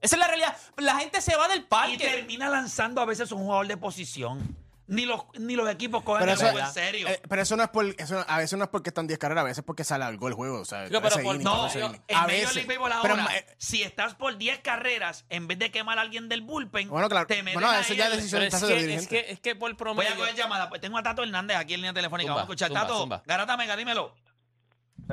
Esa 0.00 0.16
es 0.16 0.20
la 0.20 0.26
realidad. 0.26 0.56
La 0.78 0.96
gente 0.96 1.20
se 1.20 1.36
va 1.36 1.46
del 1.48 1.60
y 1.60 1.62
parque. 1.62 1.98
termina 1.98 2.48
lanzando 2.48 3.00
a 3.00 3.04
veces 3.04 3.30
un 3.32 3.38
jugador 3.44 3.66
de 3.68 3.76
posición. 3.76 4.56
Ni 4.88 5.06
los, 5.06 5.22
ni 5.38 5.54
los 5.54 5.70
equipos 5.70 6.02
cogen 6.02 6.20
Pero 6.20 6.32
el 6.32 6.38
eso, 6.38 6.50
juego 6.50 6.66
en 6.66 6.72
serio. 6.74 7.08
eh, 7.08 7.20
pero 7.28 7.40
eso 7.40 7.56
no 7.56 7.62
es 7.62 7.68
por. 7.70 7.86
Eso, 7.86 8.24
a 8.26 8.38
veces 8.38 8.58
no 8.58 8.64
es 8.64 8.70
porque 8.70 8.90
están 8.90 9.06
10 9.06 9.18
carreras, 9.18 9.42
a 9.42 9.44
veces 9.44 9.58
es 9.58 9.64
porque 9.64 9.84
se 9.84 9.94
alargó 9.94 10.26
el 10.28 10.34
juego. 10.34 10.60
O 10.60 10.64
sea, 10.64 10.84
Digo, 10.88 11.00
pero 11.00 11.14
ese 11.14 11.22
por- 11.22 11.34
inning, 11.36 11.44
No, 11.44 11.66
ese 11.68 11.78
yo- 11.80 11.86
inning. 11.86 12.02
en 12.08 12.16
a 12.16 12.20
Major 12.22 12.32
veces. 12.36 12.54
League 12.56 12.68
Baseball 12.68 12.92
Pero, 13.00 13.14
ahora, 13.14 13.36
eh, 13.36 13.46
si 13.58 13.82
estás 13.84 14.14
por 14.16 14.36
10 14.36 14.58
carreras, 14.58 15.24
en 15.28 15.46
vez 15.46 15.58
de 15.60 15.70
quemar 15.70 15.98
a 15.98 16.02
alguien 16.02 16.28
del 16.28 16.42
bullpen, 16.42 16.88
Bueno, 16.88 17.08
claro. 17.08 17.26
te 17.28 17.42
meten 17.42 17.60
Bueno, 17.60 17.72
eso 17.78 17.94
ya 17.94 18.06
es 18.08 18.16
decisión 18.16 18.42
es 18.42 18.54
que, 18.62 18.94
es, 18.94 19.06
que, 19.08 19.30
es 19.30 19.40
que 19.40 19.54
por 19.54 19.70
Voy 19.70 19.76
promedio. 19.76 20.12
a 20.12 20.16
coger 20.16 20.34
llamada. 20.34 20.68
Pues 20.68 20.80
tengo 20.80 20.98
a 20.98 21.02
Tato 21.02 21.22
Hernández 21.22 21.56
aquí 21.56 21.74
en 21.74 21.80
línea 21.80 21.94
telefónica. 21.94 22.28
Zumba, 22.32 22.42
Vamos 22.42 22.50
a 22.50 22.52
escuchar. 22.52 22.68
zumba, 22.68 22.80
Tato, 22.82 22.98
zumba. 23.00 23.22
Garata 23.24 23.56
Mega, 23.56 23.76
dímelo. 23.76 24.14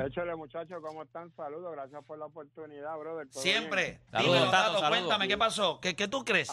Échale, 0.04 0.34
muchachos, 0.34 0.78
¿cómo 0.86 1.02
están? 1.02 1.32
Saludos, 1.36 1.72
gracias 1.72 2.02
por 2.04 2.18
la 2.18 2.26
oportunidad, 2.26 2.96
brother. 2.98 3.28
¿Todo 3.30 3.42
Siempre. 3.42 4.00
dímelo, 4.18 4.50
Tato, 4.50 4.80
cuéntame, 4.88 5.28
¿qué 5.28 5.38
pasó? 5.38 5.80
¿Qué, 5.80 5.94
qué 5.94 6.08
tú 6.08 6.24
crees? 6.24 6.50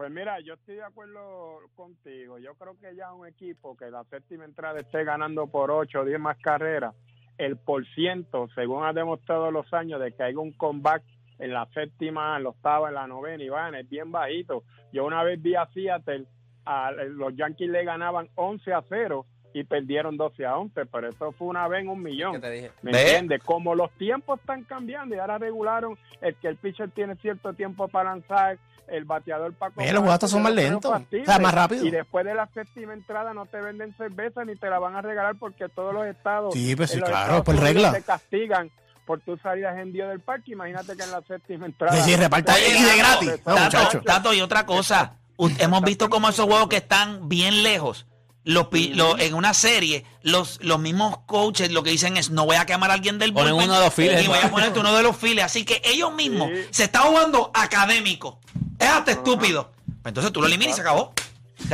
Pues 0.00 0.10
mira, 0.10 0.40
yo 0.40 0.54
estoy 0.54 0.76
de 0.76 0.82
acuerdo 0.82 1.60
contigo. 1.76 2.38
Yo 2.38 2.54
creo 2.54 2.74
que 2.80 2.96
ya 2.96 3.12
un 3.12 3.26
equipo 3.26 3.76
que 3.76 3.90
la 3.90 4.02
séptima 4.04 4.46
entrada 4.46 4.80
esté 4.80 5.04
ganando 5.04 5.46
por 5.48 5.70
8 5.70 6.00
o 6.00 6.04
10 6.06 6.18
más 6.18 6.38
carreras, 6.38 6.94
el 7.36 7.58
por 7.58 7.84
ciento, 7.88 8.48
según 8.54 8.82
ha 8.86 8.94
demostrado 8.94 9.50
los 9.50 9.70
años, 9.74 10.00
de 10.00 10.12
que 10.12 10.22
haya 10.22 10.38
un 10.38 10.52
comeback 10.52 11.02
en 11.38 11.52
la 11.52 11.66
séptima, 11.74 12.38
en 12.38 12.44
la 12.44 12.48
octava, 12.48 12.88
en 12.88 12.94
la 12.94 13.06
novena, 13.06 13.44
y 13.44 13.50
van, 13.50 13.74
es 13.74 13.86
bien 13.90 14.10
bajito. 14.10 14.64
Yo 14.90 15.04
una 15.04 15.22
vez 15.22 15.42
vi 15.42 15.54
a 15.54 15.66
Seattle, 15.66 16.24
a, 16.64 16.92
los 16.92 17.36
Yankees 17.36 17.68
le 17.68 17.84
ganaban 17.84 18.30
11 18.36 18.72
a 18.72 18.82
0 18.88 19.26
y 19.52 19.64
perdieron 19.64 20.16
12 20.16 20.46
a 20.46 20.56
11, 20.56 20.86
pero 20.86 21.08
eso 21.08 21.32
fue 21.32 21.48
una 21.48 21.66
vez 21.68 21.82
en 21.82 21.88
un 21.88 22.02
millón. 22.02 22.34
¿Qué 22.34 22.38
te 22.40 22.50
dije? 22.50 22.70
¿Me 22.82 22.92
Ve. 22.92 23.00
entiendes? 23.02 23.42
Como 23.44 23.74
los 23.74 23.90
tiempos 23.92 24.38
están 24.40 24.62
cambiando 24.64 25.14
y 25.14 25.18
ahora 25.18 25.38
regularon 25.38 25.98
el 26.20 26.34
que 26.36 26.48
el 26.48 26.56
pitcher 26.56 26.90
tiene 26.90 27.16
cierto 27.16 27.52
tiempo 27.54 27.88
para 27.88 28.10
lanzar, 28.10 28.58
el 28.88 29.04
bateador 29.04 29.52
para 29.54 29.72
Ve, 29.76 29.92
los 29.92 30.02
jugadores 30.02 30.30
son 30.30 30.42
más 30.42 30.52
lentos. 30.52 30.90
O 30.92 31.24
sea, 31.24 31.38
más 31.38 31.54
rápido. 31.54 31.84
Y 31.86 31.90
después 31.90 32.24
de 32.24 32.34
la 32.34 32.46
séptima 32.54 32.92
entrada 32.92 33.32
no 33.34 33.46
te 33.46 33.60
venden 33.60 33.94
cerveza 33.96 34.44
ni 34.44 34.56
te 34.56 34.68
la 34.68 34.78
van 34.80 34.96
a 34.96 35.02
regalar 35.02 35.36
porque 35.38 35.68
todos 35.68 35.94
los 35.94 36.06
estados, 36.06 36.54
Sí, 36.54 36.74
pues 36.74 36.90
sí, 36.90 37.00
claro, 37.00 37.42
por 37.44 37.56
regla. 37.56 37.92
te 37.92 38.02
castigan 38.02 38.70
por 39.06 39.20
tus 39.20 39.40
salidas 39.40 39.76
en 39.78 39.92
día 39.92 40.08
del 40.08 40.20
parque. 40.20 40.52
Imagínate 40.52 40.96
que 40.96 41.02
en 41.04 41.10
la 41.12 41.22
séptima 41.22 41.66
entrada... 41.66 41.96
Sí, 41.96 42.10
sí, 42.10 42.16
reparta 42.16 42.54
y 42.58 42.82
de 42.82 42.96
gratis. 42.98 43.42
Tato. 43.44 44.00
Tato, 44.02 44.34
y 44.34 44.40
otra 44.40 44.66
cosa. 44.66 45.16
Hemos 45.58 45.82
visto 45.82 46.08
como 46.10 46.28
esos 46.28 46.46
juegos 46.46 46.68
que 46.68 46.76
están 46.76 47.28
bien 47.28 47.62
lejos. 47.62 48.06
Los, 48.44 48.68
pi- 48.68 48.94
lo- 48.94 49.18
en 49.18 49.34
una 49.34 49.52
serie, 49.52 50.04
los, 50.22 50.58
los 50.62 50.78
mismos 50.80 51.18
coaches 51.26 51.70
lo 51.72 51.82
que 51.82 51.90
dicen 51.90 52.16
es 52.16 52.30
no 52.30 52.46
voy 52.46 52.56
a 52.56 52.64
quemar 52.64 52.90
a 52.90 52.94
alguien 52.94 53.18
del 53.18 53.34
Ponen 53.34 53.52
bullpen 53.52 53.68
uno 53.70 53.78
de 53.78 53.84
los 53.84 53.94
files. 53.94 54.24
y 54.24 54.28
voy 54.28 54.38
a 54.42 54.50
ponerte 54.50 54.78
uno 54.80 54.94
de 54.96 55.02
los 55.02 55.16
files. 55.16 55.44
Así 55.44 55.64
que 55.64 55.82
ellos 55.84 56.12
mismos 56.14 56.48
Sí. 56.52 56.62
se 56.70 56.84
está 56.84 57.00
jugando 57.00 57.50
académico. 57.52 58.40
Es 58.78 58.88
hasta 58.88 59.12
estúpido. 59.12 59.70
Pues 59.86 60.06
Entonces 60.06 60.32
tú 60.32 60.40
lo 60.40 60.46
eliminas 60.46 60.72
y 60.72 60.76
se 60.76 60.80
acabó. 60.80 61.12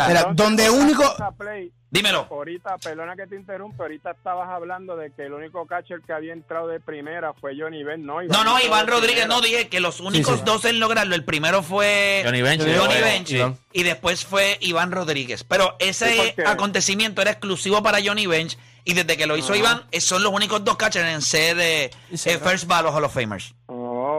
Mira, 0.09 0.29
donde 0.33 0.71
único- 0.71 1.15
Play, 1.39 1.71
dímelo. 1.91 2.27
Ahorita, 2.31 2.77
perdona 2.79 3.15
que 3.17 3.27
te 3.27 3.37
interrumpa, 3.37 3.85
ahorita 3.85 4.11
estabas 4.13 4.49
hablando 4.49 4.97
de 4.97 5.11
que 5.13 5.27
el 5.27 5.33
único 5.33 5.67
catcher 5.67 6.01
que 6.07 6.13
había 6.13 6.33
entrado 6.33 6.69
de 6.69 6.81
primera 6.81 7.33
fue 7.35 7.53
Johnny 7.59 7.83
Ben, 7.85 8.05
¿no? 8.05 8.23
No, 8.23 8.45
no, 8.45 8.61
Iván 8.61 8.87
Rodríguez, 8.87 9.25
primera. 9.25 9.35
no, 9.35 9.41
dije 9.41 9.69
que 9.69 9.81
los 9.81 10.01
únicos 10.01 10.39
sí. 10.39 10.43
dos 10.45 10.65
en 10.65 10.81
lograrlo, 10.81 11.15
el 11.15 11.25
primero 11.25 11.63
fue 11.63 12.23
Johnny 12.25 12.43
Bench. 12.43 12.61
Johnny 12.63 12.95
Sí, 12.97 13.03
Bench, 13.03 13.31
Iván. 13.33 13.59
y 13.73 13.83
después 13.83 14.25
fue 14.25 14.59
Iván 14.61 14.93
Rodríguez. 14.93 15.45
Pero 15.45 15.77
ese 15.79 16.35
Sí, 16.37 16.43
acontecimiento 16.47 17.23
era 17.23 17.31
exclusivo 17.33 17.83
para 17.83 17.99
Johnny 18.05 18.27
Bench 18.27 18.59
y 18.85 18.95
desde 18.95 19.17
que 19.17 19.27
lo 19.27 19.37
hizo. 19.37 19.55
Iván, 19.55 19.83
son 19.99 20.23
los 20.23 20.33
únicos 20.33 20.65
dos 20.65 20.77
catchers 20.77 21.09
en 21.09 21.21
ser 21.23 21.59
eh, 21.59 21.91
eh, 22.13 22.39
First 22.39 22.67
Ballot 22.67 22.93
Hall 22.95 23.05
of 23.05 23.13
Famers. 23.15 23.55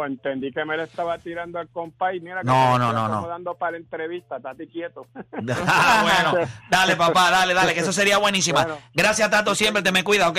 Entendí 0.08 0.52
que 0.52 0.66
me 0.66 0.76
le 0.76 0.84
estaba 0.84 1.18
tirando 1.20 1.60
al 1.60 1.68
compay. 1.70 2.20
Mira 2.20 2.42
que 2.42 2.48
No, 2.48 2.74
me 2.74 2.80
no, 2.80 2.92
no, 2.94 3.08
no. 3.08 3.14
acomodando 3.14 3.54
para 3.56 3.74
la 3.74 3.78
entrevista, 3.78 4.38
estate 4.38 4.68
quieto. 4.68 5.06
Ah, 5.68 6.32
bueno, 6.34 6.48
dale 6.70 6.96
papá, 6.96 7.30
dale, 7.32 7.54
dale, 7.54 7.74
que 7.74 7.82
eso 7.82 7.94
sería 7.94 8.18
buenísima. 8.18 8.64
Bueno. 8.64 8.80
Gracias 8.94 9.30
Tato, 9.30 9.54
siempre 9.56 9.84
te 9.84 9.92
me 9.92 10.04
cuida, 10.04 10.28
¿ok? 10.30 10.38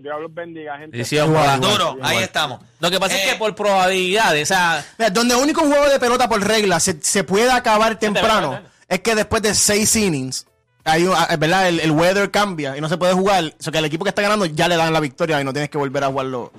Dios 0.00 0.20
los 0.22 0.32
bendiga, 0.32 0.78
gente. 0.78 1.04
Sí, 1.04 1.18
ojalá. 1.18 1.58
Duro, 1.58 1.98
ahí 2.02 2.18
estamos. 2.18 2.60
Lo 2.80 2.90
que 2.90 2.98
pasa 2.98 3.14
es 3.16 3.26
Eh, 3.26 3.30
que 3.32 3.36
por 3.36 3.54
probabilidades, 3.54 4.50
o 4.50 4.54
sea, 4.54 4.84
Mira, 4.98 5.10
donde 5.10 5.34
único 5.34 5.60
juego 5.60 5.86
de 5.88 6.00
pelota 6.00 6.28
por 6.30 6.42
regla 6.42 6.80
se, 6.80 6.98
se 7.02 7.24
puede 7.24 7.50
acabar 7.52 7.98
temprano 7.98 8.58
es 8.88 9.00
que 9.00 9.14
después 9.14 9.42
de 9.42 9.54
seis 9.54 9.94
innings, 9.96 10.46
hay, 10.84 11.06
ah, 11.14 11.36
¿verdad? 11.38 11.68
El, 11.68 11.80
el 11.80 11.90
weather 11.90 12.30
cambia 12.30 12.76
y 12.76 12.80
no 12.80 12.88
se 12.88 12.96
puede 12.96 13.12
jugar. 13.12 13.44
O 13.58 13.62
sea, 13.62 13.70
que 13.70 13.78
al 13.78 13.84
equipo 13.84 14.04
que 14.04 14.08
está 14.08 14.22
ganando 14.22 14.46
ya 14.46 14.66
le 14.66 14.76
dan 14.76 14.92
la 14.94 15.00
victoria 15.00 15.38
y 15.40 15.44
no 15.44 15.52
tienes 15.52 15.68
que 15.70 15.76
volver 15.78 16.02
a 16.04 16.08
jugarlo 16.08 16.52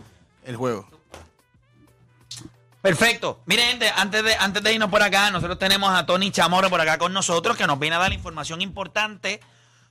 el 0.46 0.56
juego. 0.56 0.88
Perfecto. 2.84 3.42
Mire, 3.46 3.64
gente, 3.64 3.90
antes 3.96 4.22
de, 4.26 4.36
antes 4.36 4.62
de 4.62 4.74
irnos 4.74 4.90
por 4.90 5.02
acá, 5.02 5.32
nosotros 5.32 5.58
tenemos 5.58 5.90
a 5.98 6.06
Tony 6.06 6.32
Chamorro 6.32 6.70
por 6.70 6.82
acá 6.82 6.98
con 6.98 7.14
nosotros, 7.14 7.56
que 7.56 7.66
nos 7.66 7.80
viene 7.80 7.96
a 7.96 8.00
dar 8.00 8.12
información 8.12 8.62
importante 8.62 9.40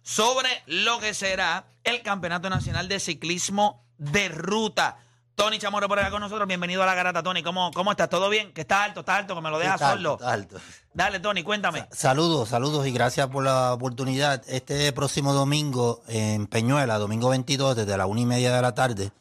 sobre 0.02 0.50
lo 0.66 1.00
que 1.00 1.14
será 1.14 1.64
el 1.84 2.02
Campeonato 2.02 2.50
Nacional 2.50 2.88
de 2.88 3.00
Ciclismo 3.00 3.82
de 3.96 4.28
Ruta. 4.28 4.98
Tony 5.34 5.58
Chamorro 5.58 5.88
por 5.88 5.98
acá 6.00 6.10
con 6.10 6.20
nosotros. 6.20 6.46
Bienvenido 6.46 6.82
a 6.82 6.86
la 6.86 6.94
garata, 6.94 7.22
Tony. 7.22 7.42
¿Cómo, 7.42 7.70
cómo 7.72 7.92
estás? 7.92 8.10
¿Todo 8.10 8.28
bien? 8.28 8.52
Que 8.52 8.60
está 8.60 8.84
alto, 8.84 9.00
está 9.00 9.16
alto, 9.16 9.34
que 9.34 9.40
me 9.40 9.48
lo 9.48 9.58
dejas 9.58 9.76
Está 9.76 9.92
solo. 9.92 10.10
alto, 10.10 10.24
está 10.24 10.32
alto. 10.34 10.60
Dale, 10.92 11.20
Tony, 11.20 11.42
cuéntame. 11.42 11.88
Saludos, 11.92 12.50
saludos 12.50 12.86
y 12.86 12.92
gracias 12.92 13.26
por 13.28 13.42
la 13.42 13.72
oportunidad. 13.72 14.42
Este 14.46 14.92
próximo 14.92 15.32
domingo 15.32 16.02
en 16.08 16.46
Peñuela, 16.46 16.98
domingo 16.98 17.30
22, 17.30 17.74
desde 17.74 17.96
la 17.96 18.04
una 18.04 18.20
y 18.20 18.26
media 18.26 18.54
de 18.54 18.60
la 18.60 18.74
tarde, 18.74 19.12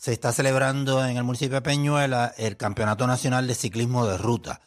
se 0.00 0.14
está 0.14 0.32
celebrando 0.32 1.04
en 1.04 1.18
el 1.18 1.24
municipio 1.24 1.56
de 1.56 1.60
Peñuela 1.60 2.32
el 2.38 2.56
Campeonato 2.56 3.06
Nacional 3.06 3.46
de 3.46 3.54
Ciclismo 3.54 4.06
de 4.06 4.16
Ruta. 4.16 4.62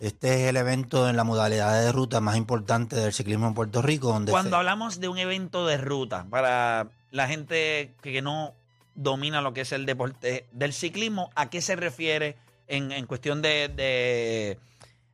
Este 0.00 0.32
es 0.44 0.48
el 0.48 0.56
evento 0.56 1.10
en 1.10 1.16
la 1.18 1.24
modalidad 1.24 1.78
de 1.82 1.92
ruta 1.92 2.22
más 2.22 2.36
importante 2.38 2.96
del 2.96 3.12
ciclismo 3.12 3.46
en 3.48 3.52
Puerto 3.52 3.82
Rico. 3.82 4.08
Donde 4.08 4.32
Cuando 4.32 4.48
se- 4.52 4.56
hablamos 4.56 4.98
de 4.98 5.08
un 5.08 5.18
evento 5.18 5.66
de 5.66 5.76
ruta, 5.76 6.24
para 6.30 6.88
la 7.10 7.28
gente 7.28 7.94
que 8.00 8.22
no 8.22 8.54
domina 8.94 9.42
lo 9.42 9.52
que 9.52 9.60
es 9.60 9.72
el 9.72 9.84
deporte 9.84 10.48
del 10.52 10.72
ciclismo, 10.72 11.28
¿a 11.34 11.50
qué 11.50 11.60
se 11.60 11.76
refiere 11.76 12.38
en, 12.66 12.92
en 12.92 13.04
cuestión 13.04 13.42
de, 13.42 13.68
de 13.68 14.58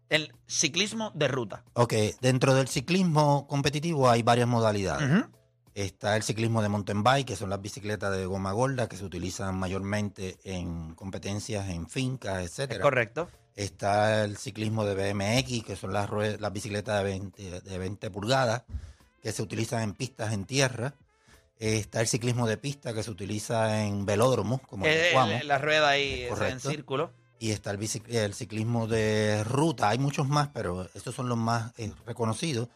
el 0.09 0.33
ciclismo 0.47 1.11
de 1.17 1.27
ruta? 1.27 1.65
Ok, 1.73 1.95
dentro 2.21 2.55
del 2.55 2.69
ciclismo 2.69 3.49
competitivo 3.49 4.09
hay 4.09 4.23
varias 4.23 4.47
modalidades. 4.47 5.25
Está 5.81 6.17
el 6.17 6.25
ciclismo 6.25 6.61
de 6.61 6.69
mountain 6.69 7.05
bike, 7.05 7.29
que 7.29 7.37
son 7.37 7.51
las 7.51 7.63
bicicletas 7.63 8.11
de 8.17 8.27
goma 8.27 8.51
gorda 8.51 8.89
que 8.89 8.97
se 8.97 9.05
utilizan 9.05 9.57
mayormente 9.57 10.37
en 10.43 10.95
competencias 10.97 11.69
en 11.69 11.89
fincas, 11.89 12.43
etcétera. 12.45 12.83
correcto. 12.83 13.29
Está 13.55 14.25
el 14.25 14.37
ciclismo 14.37 14.85
de 14.85 14.95
BMX, 15.13 15.63
que 15.65 15.77
son 15.77 15.93
las, 15.93 16.11
las 16.41 16.53
bicicletas 16.53 16.99
de 16.99 17.05
20, 17.05 17.61
de 17.61 17.79
20 17.79 18.11
pulgadas, 18.11 18.63
que 19.23 19.31
se 19.31 19.41
utilizan 19.41 19.83
en 19.83 19.95
pistas 19.95 20.33
en 20.33 20.47
tierra. 20.47 20.95
Eh, 21.61 21.77
Está 21.79 22.01
el 22.01 22.09
ciclismo 22.09 22.49
de 22.49 22.57
pista, 22.57 22.93
que 22.93 23.05
se 23.05 23.11
utiliza 23.13 23.85
en 23.85 24.05
velódromos, 24.05 24.61
como 24.63 24.85
el 24.85 24.93
Eh, 24.93 25.11
Cuamo. 25.13 25.33
el- 25.33 25.47
la 25.47 25.59
rueda 25.59 25.91
ahí 25.91 26.23
esa 26.23 26.49
en 26.49 26.59
círculo. 26.59 27.13
Y 27.39 27.53
está 27.53 27.71
el, 27.71 28.35
ciclismo 28.35 28.89
de 28.89 29.45
ruta. 29.45 29.91
Hay 29.91 29.99
muchos 29.99 30.27
más, 30.29 30.49
pero 30.53 30.89
estos 30.95 31.15
son 31.15 31.29
los 31.29 31.39
más 31.39 31.73
eh, 31.79 31.93
reconocidos. 32.05 32.67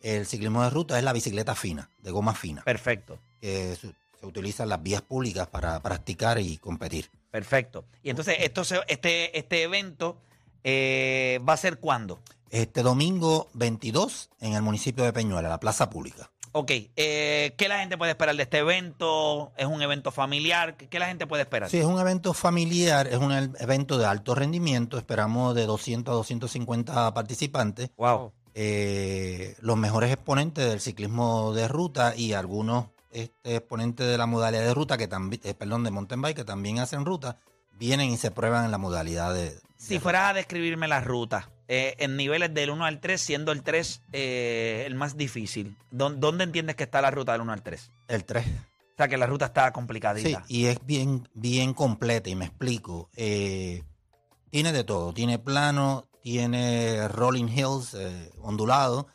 El 0.00 0.26
ciclismo 0.26 0.62
de 0.62 0.70
ruta 0.70 0.96
es 0.98 1.04
la 1.04 1.12
bicicleta 1.12 1.54
fina, 1.54 1.90
de 2.02 2.10
goma 2.10 2.34
fina, 2.34 2.62
Perfecto, 2.62 3.18
que 3.40 3.76
se, 3.76 3.88
se 4.20 4.26
utiliza 4.26 4.62
en 4.62 4.68
las 4.68 4.82
vías 4.82 5.02
públicas 5.02 5.46
para 5.48 5.80
practicar 5.80 6.38
y 6.38 6.56
competir. 6.58 7.10
perfecto. 7.30 7.84
Y 8.02 8.10
entonces 8.10 8.36
esto 8.40 8.64
se- 8.64 8.80
este, 8.88 9.36
este 9.38 9.62
evento 9.62 10.16
eh, 10.64 11.40
va 11.48 11.52
a 11.54 11.56
ser 11.56 11.78
cuándo? 11.78 12.20
Este 12.50 12.82
domingo 12.82 13.48
22 13.54 14.30
en 14.40 14.54
el 14.54 14.62
municipio 14.62 15.04
de 15.04 15.12
Peñuela, 15.12 15.48
la 15.48 15.60
plaza 15.60 15.90
pública. 15.90 16.30
Ok, 16.52 16.70
eh, 16.96 17.54
¿qué 17.58 17.68
la 17.68 17.78
gente 17.80 17.98
puede 17.98 18.12
esperar 18.12 18.34
de 18.34 18.42
este 18.42 18.58
evento? 18.58 19.52
¿Es 19.58 19.66
un 19.66 19.82
evento 19.82 20.10
familiar? 20.10 20.76
¿Qué, 20.76 20.98
la 20.98 21.06
gente 21.06 21.26
puede 21.26 21.42
esperar? 21.42 21.68
Sí, 21.68 21.78
es 21.78 21.84
un 21.84 22.00
evento 22.00 22.32
familiar, 22.32 23.06
es 23.06 23.18
un 23.18 23.32
evento 23.32 23.98
de 23.98 24.06
alto 24.06 24.34
rendimiento. 24.34 24.96
Esperamos 24.96 25.54
de 25.54 25.66
200 25.66 26.10
a 26.10 26.16
250 26.16 27.12
participantes. 27.12 27.90
Wow. 27.98 28.32
Eh, 28.60 29.54
los 29.60 29.76
mejores 29.76 30.10
exponentes 30.12 30.68
del 30.68 30.80
ciclismo 30.80 31.52
de 31.52 31.68
ruta 31.68 32.14
y 32.16 32.32
algunos 32.32 32.86
este, 33.12 33.54
exponentes 33.54 34.04
de 34.08 34.18
la 34.18 34.26
modalidad 34.26 34.64
de 34.64 34.74
ruta, 34.74 34.98
que 34.98 35.06
también, 35.06 35.40
eh, 35.44 35.54
perdón, 35.54 35.84
de 35.84 35.92
mountain 35.92 36.20
bike, 36.20 36.38
que 36.38 36.44
también 36.44 36.80
hacen 36.80 37.04
ruta, 37.04 37.38
vienen 37.78 38.10
y 38.10 38.16
se 38.16 38.32
prueban 38.32 38.64
en 38.64 38.72
la 38.72 38.78
modalidad 38.78 39.32
de. 39.32 39.56
Si 39.76 40.00
fueras 40.00 40.30
a 40.30 40.34
describirme 40.34 40.88
la 40.88 41.00
ruta, 41.00 41.50
eh, 41.68 41.94
en 42.00 42.16
niveles 42.16 42.52
del 42.52 42.70
1 42.70 42.84
al 42.84 42.98
3, 42.98 43.20
siendo 43.20 43.52
el 43.52 43.62
3 43.62 44.02
eh, 44.12 44.82
el 44.86 44.96
más 44.96 45.16
difícil, 45.16 45.76
¿dó- 45.92 46.10
¿dónde 46.10 46.42
entiendes 46.42 46.74
que 46.74 46.82
está 46.82 47.00
la 47.00 47.12
ruta 47.12 47.30
del 47.30 47.42
1 47.42 47.52
al 47.52 47.62
3? 47.62 47.92
El 48.08 48.24
3. 48.24 48.44
O 48.44 48.96
sea, 48.96 49.06
que 49.06 49.16
la 49.18 49.26
ruta 49.26 49.44
está 49.46 49.66
Sí, 49.66 49.72
complicadita. 49.72 50.44
y 50.48 50.64
es 50.64 50.84
bien, 50.84 51.28
bien 51.32 51.74
completa, 51.74 52.28
y 52.28 52.34
me 52.34 52.46
explico. 52.46 53.08
Tiene 53.14 54.72
de 54.72 54.82
todo, 54.82 55.12
tiene 55.12 55.38
plano, 55.38 56.07
tiene 56.22 57.08
rolling 57.08 57.48
hills, 57.48 57.94
eh, 57.94 58.30
ondulado, 58.42 59.06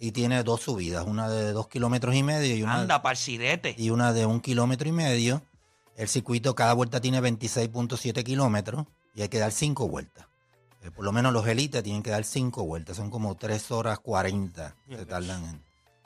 y 0.00 0.12
tiene 0.12 0.42
dos 0.42 0.62
subidas, 0.62 1.04
una 1.06 1.28
de 1.28 1.52
dos 1.52 1.68
kilómetros 1.68 2.14
y 2.14 2.22
medio 2.22 2.56
y 2.56 2.62
una, 2.62 2.80
Anda, 2.80 3.02
parcirete. 3.02 3.74
y 3.76 3.90
una 3.90 4.12
de 4.12 4.24
un 4.26 4.40
kilómetro 4.40 4.88
y 4.88 4.92
medio. 4.92 5.42
El 5.96 6.08
circuito, 6.08 6.54
cada 6.54 6.72
vuelta 6.74 7.00
tiene 7.00 7.20
26.7 7.20 8.22
kilómetros 8.24 8.86
y 9.14 9.22
hay 9.22 9.28
que 9.28 9.38
dar 9.38 9.50
cinco 9.52 9.88
vueltas. 9.88 10.26
Eh, 10.84 10.90
por 10.90 11.04
lo 11.04 11.12
menos 11.12 11.32
los 11.32 11.46
élites 11.46 11.82
tienen 11.82 12.02
que 12.02 12.10
dar 12.10 12.24
cinco 12.24 12.64
vueltas, 12.64 12.96
son 12.96 13.10
como 13.10 13.34
3 13.36 13.70
horas 13.72 13.98
40 13.98 14.74
que 14.88 15.04
tardan 15.06 15.44
en, 15.44 15.62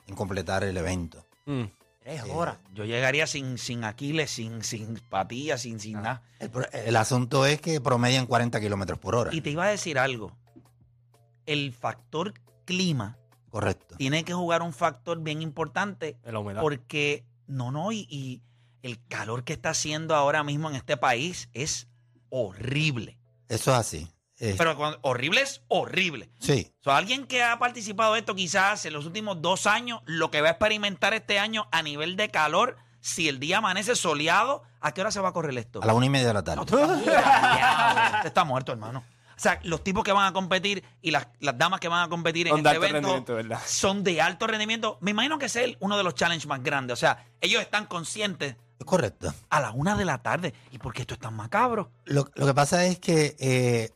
en 0.08 0.14
completar 0.16 0.64
el 0.64 0.76
evento. 0.76 1.24
Mm. 1.46 1.64
Tres 2.02 2.24
Eh, 2.24 2.30
horas. 2.32 2.56
Yo 2.74 2.84
llegaría 2.84 3.26
sin, 3.28 3.58
sin 3.58 3.84
Aquiles, 3.84 4.30
sin, 4.30 4.64
sin 4.64 4.98
patillas, 5.08 5.60
sin, 5.62 5.78
sin 5.78 5.94
nada. 6.02 6.22
El, 6.40 6.50
pro- 6.50 6.68
el 6.72 6.96
asunto 6.96 7.46
es 7.46 7.60
que 7.60 7.80
promedian 7.80 8.26
40 8.26 8.60
kilómetros 8.60 8.98
por 8.98 9.14
hora. 9.14 9.30
Y 9.32 9.40
te 9.40 9.50
iba 9.50 9.64
a 9.66 9.68
decir 9.68 9.98
algo. 10.00 10.32
El 11.46 11.72
factor 11.72 12.34
clima 12.64 13.16
Correcto. 13.50 13.96
tiene 13.96 14.24
que 14.24 14.32
jugar 14.34 14.62
un 14.62 14.72
factor 14.72 15.20
bien 15.20 15.42
importante 15.42 16.16
De 16.24 16.32
la 16.32 16.38
humedad. 16.38 16.60
porque, 16.60 17.24
no, 17.46 17.70
no, 17.70 17.92
y, 17.92 18.06
y 18.08 18.42
el 18.82 18.98
calor 19.08 19.44
que 19.44 19.52
está 19.52 19.70
haciendo 19.70 20.14
ahora 20.14 20.42
mismo 20.44 20.68
en 20.70 20.76
este 20.76 20.96
país 20.96 21.48
es 21.52 21.88
horrible. 22.30 23.18
Eso 23.48 23.70
es 23.72 23.76
así. 23.78 24.08
Pero 24.38 24.76
cuando- 24.76 24.98
horrible 25.02 25.40
es 25.42 25.62
horrible. 25.68 26.28
sí, 26.40 26.72
O 26.80 26.84
sea, 26.84 26.96
alguien 26.96 27.26
que 27.26 27.44
ha 27.44 27.58
participado 27.60 28.14
de 28.14 28.20
esto 28.20 28.34
quizás 28.34 28.84
en 28.86 28.92
los 28.92 29.06
últimos 29.06 29.40
dos 29.40 29.68
años, 29.68 30.00
lo 30.04 30.32
que 30.32 30.40
va 30.40 30.48
a 30.48 30.50
experimentar 30.52 31.14
este 31.14 31.38
año 31.38 31.68
a 31.70 31.80
nivel 31.82 32.16
de 32.16 32.28
calor, 32.30 32.76
si 33.00 33.28
el 33.28 33.38
día 33.38 33.58
amanece 33.58 33.94
soleado, 33.94 34.62
¿a 34.80 34.92
qué 34.94 35.00
hora 35.02 35.12
se 35.12 35.20
va 35.20 35.28
a 35.28 35.32
correr 35.32 35.56
esto? 35.58 35.80
a 35.80 35.86
la 35.86 35.94
una 35.94 36.06
y 36.06 36.10
media 36.10 36.26
de 36.28 36.34
la 36.34 36.42
tarde. 36.42 36.64
Está 38.24 38.42
muerto, 38.44 38.72
hermano. 38.72 39.04
O 39.42 39.48
sea, 39.50 39.58
los 39.64 39.82
tipos 39.82 40.04
que 40.04 40.12
van 40.12 40.24
a 40.28 40.32
competir 40.32 40.84
y 41.00 41.10
las, 41.10 41.26
las 41.40 41.58
damas 41.58 41.80
que 41.80 41.88
van 41.88 42.04
a 42.04 42.08
competir 42.08 42.46
en 42.46 42.52
Son 42.52 42.64
este 42.64 42.76
evento 42.86 43.24
son 43.66 44.04
de 44.04 44.20
alto 44.22 44.46
rendimiento. 44.46 44.98
Me 45.00 45.10
imagino 45.10 45.36
que 45.36 45.46
es 45.46 45.56
el- 45.56 45.76
uno 45.80 45.96
de 45.98 46.04
los 46.04 46.14
challenges 46.14 46.46
más 46.46 46.62
grandes. 46.62 46.92
O 46.92 46.96
sea, 46.96 47.26
ellos 47.40 47.60
están 47.60 47.86
conscientes 47.86 48.54
Es 48.78 48.86
correcto. 48.86 49.34
a 49.50 49.60
la 49.60 49.72
una 49.72 49.96
de 49.96 50.04
la 50.04 50.22
tarde. 50.22 50.54
¿Y 50.70 50.78
por 50.78 50.92
qué 50.94 51.00
esto 51.00 51.14
es 51.14 51.20
tan 51.20 51.34
macabro? 51.34 51.90
Lo, 52.04 52.30
lo 52.36 52.46
que 52.46 52.54
pasa 52.54 52.84
es 52.86 53.00
que 53.00 53.34
eh, 53.40 53.90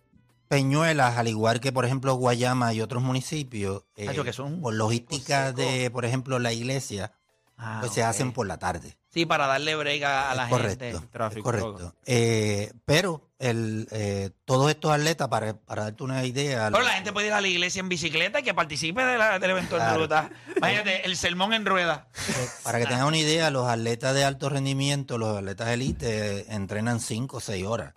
Peñuelas, 0.49 1.17
al 1.17 1.29
igual 1.29 1.61
que 1.61 1.71
por 1.73 1.85
ejemplo 1.85 2.15
Guayama 2.15 2.75
y 2.75 2.81
otros 2.81 3.01
municipios, 3.03 3.85
eh, 3.95 4.09
que 4.25 4.33
son 4.33 4.61
por 4.61 4.75
logística 4.75 5.53
de, 5.53 5.93
por 5.93 6.05
ejemplo, 6.05 6.41
la 6.41 6.53
iglesia, 6.53 7.13
Ah, 7.59 7.79
pues 7.81 7.93
se 7.93 8.03
hacen 8.03 8.33
por 8.33 8.47
la 8.47 8.59
tarde. 8.59 8.99
Sí, 9.17 9.25
para 9.25 9.47
darle 9.47 9.75
break 9.77 10.03
a, 10.03 10.31
a 10.31 10.35
la 10.35 10.47
correcto, 10.47 10.85
gente. 10.85 11.07
Tráfico, 11.11 11.43
correcto. 11.45 11.95
Eh, 12.05 12.71
pero 12.85 13.31
el, 13.39 13.89
eh, 13.91 14.29
todos 14.45 14.69
estos 14.69 14.91
atletas, 14.93 15.29
para, 15.29 15.55
para 15.57 15.85
darte 15.85 16.03
una 16.03 16.23
idea, 16.27 16.69
Pero 16.71 16.85
la 16.85 16.91
gente 16.91 17.15
puede 17.15 17.29
ir 17.29 17.33
a 17.33 17.41
la 17.41 17.49
iglesia 17.49 17.81
en 17.81 17.89
bicicleta 17.89 18.41
y 18.41 18.43
que 18.43 18.53
participe 18.53 19.03
de 19.07 19.17
la- 19.17 19.39
del 19.39 19.53
evento 19.53 19.77
en 19.77 19.83
Claro. 19.85 20.01
ruta. 20.03 20.29
Imagínate, 20.55 21.07
el 21.07 21.17
sermón 21.17 21.55
en 21.55 21.65
rueda. 21.65 22.09
eh, 22.29 22.47
para 22.63 22.79
que 22.79 22.85
tengan 22.85 23.07
una 23.07 23.17
idea, 23.17 23.49
los 23.51 23.67
atletas 23.67 24.15
de 24.15 24.23
alto 24.25 24.51
rendimiento, 24.51 25.17
los 25.17 25.39
atletas 25.39 25.69
elite, 25.69 26.53
entrenan 26.55 27.01
5 27.01 27.39
o 27.39 27.41
6 27.41 27.65
horas. 27.65 27.95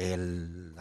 El, 0.00 0.74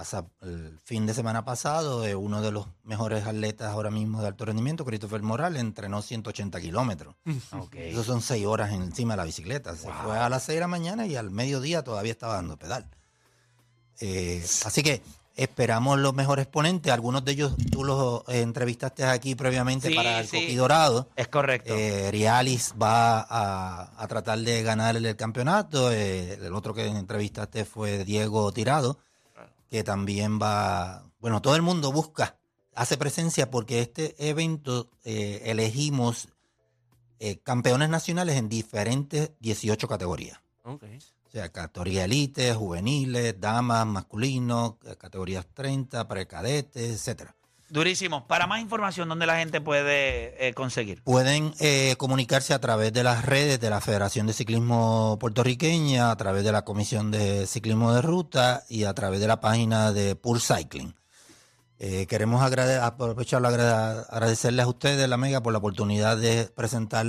fin 0.84 1.06
de 1.06 1.14
semana 1.14 1.44
pasado, 1.44 2.06
eh, 2.06 2.16
uno 2.16 2.42
de 2.42 2.52
los 2.52 2.68
mejores 2.84 3.26
atletas 3.28 3.70
ahora 3.70 3.92
mismo 3.92 4.22
de 4.22 4.28
alto 4.28 4.46
rendimiento, 4.46 4.86
Christopher 4.86 5.22
Morales, 5.22 5.62
entrenó 5.62 6.02
180 6.02 6.62
kilómetros. 6.62 7.16
Eso 7.74 8.04
son 8.04 8.22
6 8.22 8.46
horas 8.46 8.72
encima 8.72 9.14
de 9.14 9.18
la 9.18 9.26
bicicleta. 9.26 9.76
Se 9.76 9.92
fue 9.92 10.18
a 10.18 10.30
las 10.30 10.44
6 10.44 10.56
de 10.56 10.62
la 10.62 10.68
mañana 10.68 11.06
y 11.06 11.16
al 11.16 11.32
mediodía 11.32 11.84
todavía 11.84 12.12
estaba 12.12 12.36
dando 12.36 12.58
pedal. 12.58 12.90
Eh, 14.00 14.42
así 14.66 14.82
que 14.82 15.02
esperamos 15.40 16.00
los 16.00 16.14
mejores 16.14 16.48
ponentes. 16.48 16.92
Algunos 16.92 17.24
de 17.24 17.32
ellos 17.32 17.54
tú 17.72 17.84
los 17.84 18.24
eh, 18.28 18.42
entrevistaste 18.42 19.06
aquí 19.06 19.36
previamente 19.36 19.90
Sí, 19.90 19.96
para 19.96 20.20
el 20.20 20.28
sí. 20.28 20.42
Coqui 20.42 20.56
Dorado. 20.56 21.10
Es 21.16 21.28
correcto. 21.28 21.74
Eh, 21.76 22.12
Rialis 22.12 22.74
va 22.82 23.22
a, 23.22 23.92
a 24.02 24.08
tratar 24.08 24.40
de 24.40 24.64
ganar 24.64 24.98
el 24.98 25.16
campeonato. 25.16 25.92
Eh, 25.92 26.34
el 26.34 26.54
otro 26.54 26.74
que 26.74 26.88
entrevistaste 26.88 27.66
fue 27.66 28.04
Diego 28.04 28.52
Tirado, 28.52 29.00
que 29.70 29.84
también 29.84 30.40
va. 30.42 31.06
Bueno, 31.20 31.42
todo 31.42 31.56
el 31.56 31.62
mundo 31.62 31.92
busca, 31.92 32.40
hace 32.76 32.98
presencia 32.98 33.52
porque 33.52 33.82
este 33.82 34.30
evento 34.30 34.90
eh, 35.04 35.42
elegimos 35.46 36.30
eh, 37.20 37.40
campeones 37.40 37.90
nacionales 37.90 38.38
en 38.38 38.50
diferentes 38.50 39.32
18 39.40 39.88
categorías. 39.88 40.40
O 41.30 41.32
sea, 41.32 41.52
categoría 41.52 42.06
elite, 42.06 42.54
juveniles, 42.54 43.40
damas, 43.40 43.86
masculinos, 43.86 44.76
eh, 44.86 44.96
categorías 44.98 45.46
30, 45.54 46.08
precadetes, 46.08 46.92
etcétera. 46.92 47.36
Durísimo. 47.70 48.26
Para 48.28 48.48
más 48.48 48.62
información, 48.62 49.10
¿dónde 49.10 49.26
la 49.28 49.38
gente 49.38 49.62
puede 49.62 50.48
eh, 50.48 50.54
conseguir? 50.54 51.04
Pueden 51.04 51.54
eh, 51.60 51.96
comunicarse 51.98 52.54
a 52.54 52.60
través 52.60 52.92
de 52.94 53.04
las 53.04 53.26
redes 53.26 53.60
de 53.60 53.70
la 53.70 53.80
Federación 53.80 54.26
de 54.26 54.34
Ciclismo 54.34 55.18
Puertorriqueña, 55.20 56.10
a 56.10 56.16
través 56.18 56.44
de 56.44 56.52
la 56.52 56.64
Comisión 56.66 57.12
de 57.12 57.46
Ciclismo 57.46 57.94
de 57.94 58.02
Ruta 58.02 58.64
y 58.70 58.86
a 58.86 58.94
través 58.94 59.20
de 59.20 59.28
la 59.28 59.40
página 59.40 59.92
de 59.94 60.16
Pool 60.16 60.42
Cycling. 60.42 60.96
Eh, 61.78 62.08
queremos 62.08 62.42
agrade- 62.42 62.80
aprovechar 62.82 63.42
agrade- 63.44 64.04
agradecerles 64.10 64.66
a 64.66 64.70
ustedes, 64.70 65.08
la 65.08 65.18
Mega, 65.18 65.42
por 65.44 65.54
la 65.54 65.60
oportunidad 65.60 66.18
de 66.18 66.46
presentar, 66.46 67.06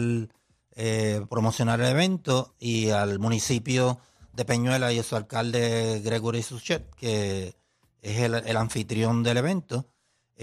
eh, 0.76 1.24
promocionar 1.28 1.80
el 1.80 1.88
evento 1.88 2.54
y 2.58 2.90
al 2.90 3.18
municipio 3.18 3.98
de 4.34 4.44
Peñuela 4.44 4.92
y 4.92 4.98
a 4.98 5.02
su 5.02 5.16
alcalde 5.16 6.00
Gregory 6.04 6.42
Suchet, 6.42 6.94
que 6.94 7.54
es 8.02 8.18
el 8.20 8.56
anfitrión 8.56 9.22
del 9.22 9.38
evento. 9.38 9.86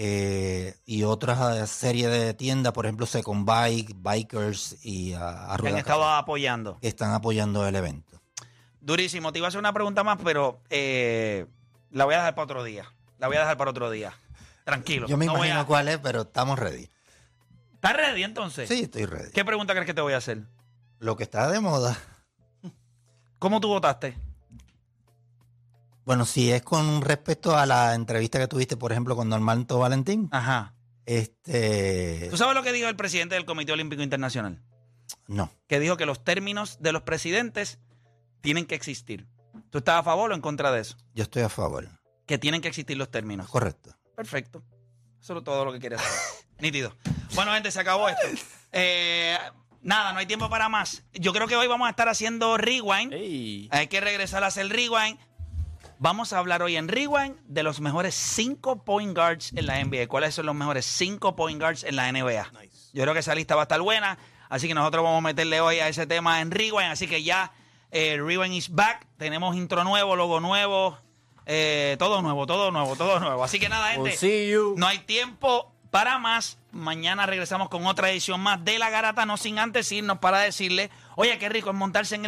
Eh, 0.00 0.76
y 0.86 1.02
otra 1.02 1.66
serie 1.66 2.06
de 2.08 2.32
tiendas, 2.32 2.72
por 2.72 2.86
ejemplo, 2.86 3.04
Second 3.04 3.44
Bike, 3.44 3.96
Bikers 3.96 4.76
y 4.84 5.12
a, 5.14 5.52
a 5.52 5.56
Que 5.58 5.68
han 5.68 5.76
estado 5.76 6.08
apoyando. 6.08 6.78
que 6.80 6.86
están 6.86 7.12
apoyando 7.12 7.66
el 7.66 7.74
evento. 7.74 8.20
Durísimo. 8.80 9.32
Te 9.32 9.38
iba 9.40 9.46
a 9.46 9.48
hacer 9.48 9.58
una 9.58 9.72
pregunta 9.72 10.04
más, 10.04 10.18
pero 10.22 10.60
eh, 10.70 11.46
la 11.90 12.04
voy 12.04 12.14
a 12.14 12.18
dejar 12.18 12.36
para 12.36 12.44
otro 12.44 12.62
día. 12.62 12.84
La 13.18 13.26
voy 13.26 13.36
a 13.36 13.40
dejar 13.40 13.56
para 13.58 13.72
otro 13.72 13.90
día. 13.90 14.12
Tranquilo. 14.64 15.08
Yo 15.08 15.16
me 15.16 15.26
No 15.26 15.34
imagino 15.34 15.60
a- 15.60 15.66
cuál 15.66 15.88
es, 15.88 15.98
pero 15.98 16.20
estamos 16.22 16.58
ready. 16.60 16.88
¿Estás 17.74 17.96
ready 17.96 18.22
entonces? 18.22 18.68
Sí, 18.68 18.82
estoy 18.84 19.04
ready. 19.04 19.32
¿Qué 19.32 19.44
pregunta 19.44 19.72
crees 19.72 19.86
que 19.86 19.94
te 19.94 20.00
voy 20.00 20.12
a 20.12 20.18
hacer? 20.18 20.42
Lo 21.00 21.16
que 21.16 21.24
está 21.24 21.48
de 21.50 21.58
moda. 21.58 21.98
¿Cómo 23.40 23.60
tú 23.60 23.68
votaste? 23.68 24.16
Bueno, 26.08 26.24
si 26.24 26.50
es 26.50 26.62
con 26.62 27.02
respecto 27.02 27.54
a 27.54 27.66
la 27.66 27.92
entrevista 27.94 28.38
que 28.38 28.48
tuviste, 28.48 28.78
por 28.78 28.92
ejemplo, 28.92 29.14
con 29.14 29.28
Normanto 29.28 29.78
Valentín, 29.78 30.30
Ajá. 30.32 30.74
este, 31.04 32.28
¿Tú 32.30 32.38
sabes 32.38 32.54
lo 32.54 32.62
que 32.62 32.72
dijo 32.72 32.88
el 32.88 32.96
presidente 32.96 33.34
del 33.34 33.44
Comité 33.44 33.72
Olímpico 33.72 34.02
Internacional? 34.02 34.62
no, 35.26 35.50
Que 35.66 35.78
dijo 35.78 35.98
que 35.98 36.06
los 36.06 36.24
términos 36.24 36.78
de 36.80 36.92
los 36.92 37.02
presidentes 37.02 37.78
tienen 38.40 38.64
que 38.64 38.74
existir. 38.74 39.26
¿Tú 39.68 39.76
estás 39.76 39.96
a 39.96 40.02
favor 40.02 40.32
o 40.32 40.34
en 40.34 40.40
contra 40.40 40.72
de 40.72 40.80
eso? 40.80 40.96
yo 41.12 41.24
estoy 41.24 41.42
a 41.42 41.50
favor. 41.50 41.86
Que 42.24 42.38
tienen 42.38 42.62
que 42.62 42.68
existir 42.68 42.96
los 42.96 43.10
términos. 43.10 43.46
Correcto. 43.50 43.94
Perfecto. 44.16 44.62
Eso 45.20 45.36
es 45.36 45.44
todo 45.44 45.66
lo 45.66 45.74
que 45.74 45.78
quería 45.78 45.98
saber. 45.98 46.18
Nítido. 46.58 46.96
Bueno, 47.34 47.52
gente, 47.52 47.70
se 47.70 47.80
acabó 47.80 48.08
esto. 48.08 48.26
Eh, 48.72 49.36
nada, 49.82 50.14
no 50.14 50.20
hay 50.20 50.26
tiempo 50.26 50.48
para 50.48 50.70
más. 50.70 51.02
Yo 51.12 51.34
creo 51.34 51.46
que 51.48 51.56
hoy 51.56 51.66
vamos 51.66 51.86
a 51.86 51.90
estar 51.90 52.08
haciendo 52.08 52.56
rewind. 52.56 53.12
Ey. 53.12 53.68
Hay 53.72 53.88
que 53.88 54.00
regresar 54.00 54.42
a 54.44 54.46
hacer 54.46 54.68
rewind. 54.68 55.18
Vamos 56.00 56.32
a 56.32 56.38
hablar 56.38 56.62
hoy 56.62 56.76
en 56.76 56.86
rewind 56.86 57.36
de 57.46 57.64
los 57.64 57.80
mejores 57.80 58.14
cinco 58.14 58.84
point 58.84 59.16
guards 59.16 59.52
en 59.56 59.66
la 59.66 59.82
NBA. 59.84 60.06
¿Cuáles 60.06 60.34
son 60.34 60.46
los 60.46 60.54
mejores 60.54 60.86
cinco 60.86 61.34
point 61.34 61.60
guards 61.60 61.82
en 61.82 61.96
la 61.96 62.10
NBA? 62.12 62.52
Yo 62.92 63.02
creo 63.02 63.14
que 63.14 63.20
esa 63.20 63.34
lista 63.34 63.56
va 63.56 63.62
a 63.62 63.64
estar 63.64 63.80
buena. 63.80 64.16
Así 64.48 64.68
que 64.68 64.74
nosotros 64.74 65.02
vamos 65.02 65.18
a 65.18 65.22
meterle 65.22 65.60
hoy 65.60 65.80
a 65.80 65.88
ese 65.88 66.06
tema 66.06 66.40
en 66.40 66.52
rewind. 66.52 66.92
Así 66.92 67.08
que 67.08 67.24
ya 67.24 67.50
eh, 67.90 68.16
rewind 68.16 68.54
is 68.54 68.72
back. 68.72 69.08
Tenemos 69.16 69.56
intro 69.56 69.82
nuevo, 69.82 70.14
logo 70.14 70.38
nuevo. 70.38 70.98
eh, 71.46 71.96
todo 71.98 72.22
nuevo, 72.22 72.46
todo 72.46 72.70
nuevo, 72.70 72.94
todo 72.94 73.18
nuevo. 73.18 73.42
Así 73.42 73.58
que 73.58 73.68
nada, 73.68 73.88
gente. 73.88 74.02
We'll 74.10 74.16
see 74.16 74.50
you. 74.50 74.74
No 74.76 74.86
hay 74.86 74.98
tiempo 75.00 75.72
para 75.90 76.18
más. 76.18 76.58
Mañana 76.70 77.26
regresamos 77.26 77.70
con 77.70 77.86
otra 77.86 78.10
edición 78.10 78.40
más 78.40 78.62
de 78.64 78.78
La 78.78 78.90
Garata, 78.90 79.24
no 79.26 79.36
sin 79.36 79.58
antes 79.58 79.90
irnos 79.90 80.18
para 80.18 80.40
decirle, 80.40 80.90
oye, 81.16 81.38
qué 81.38 81.48
rico 81.48 81.70
es 81.70 81.76
montarse 81.76 82.14
en 82.14 82.20
el 82.20 82.26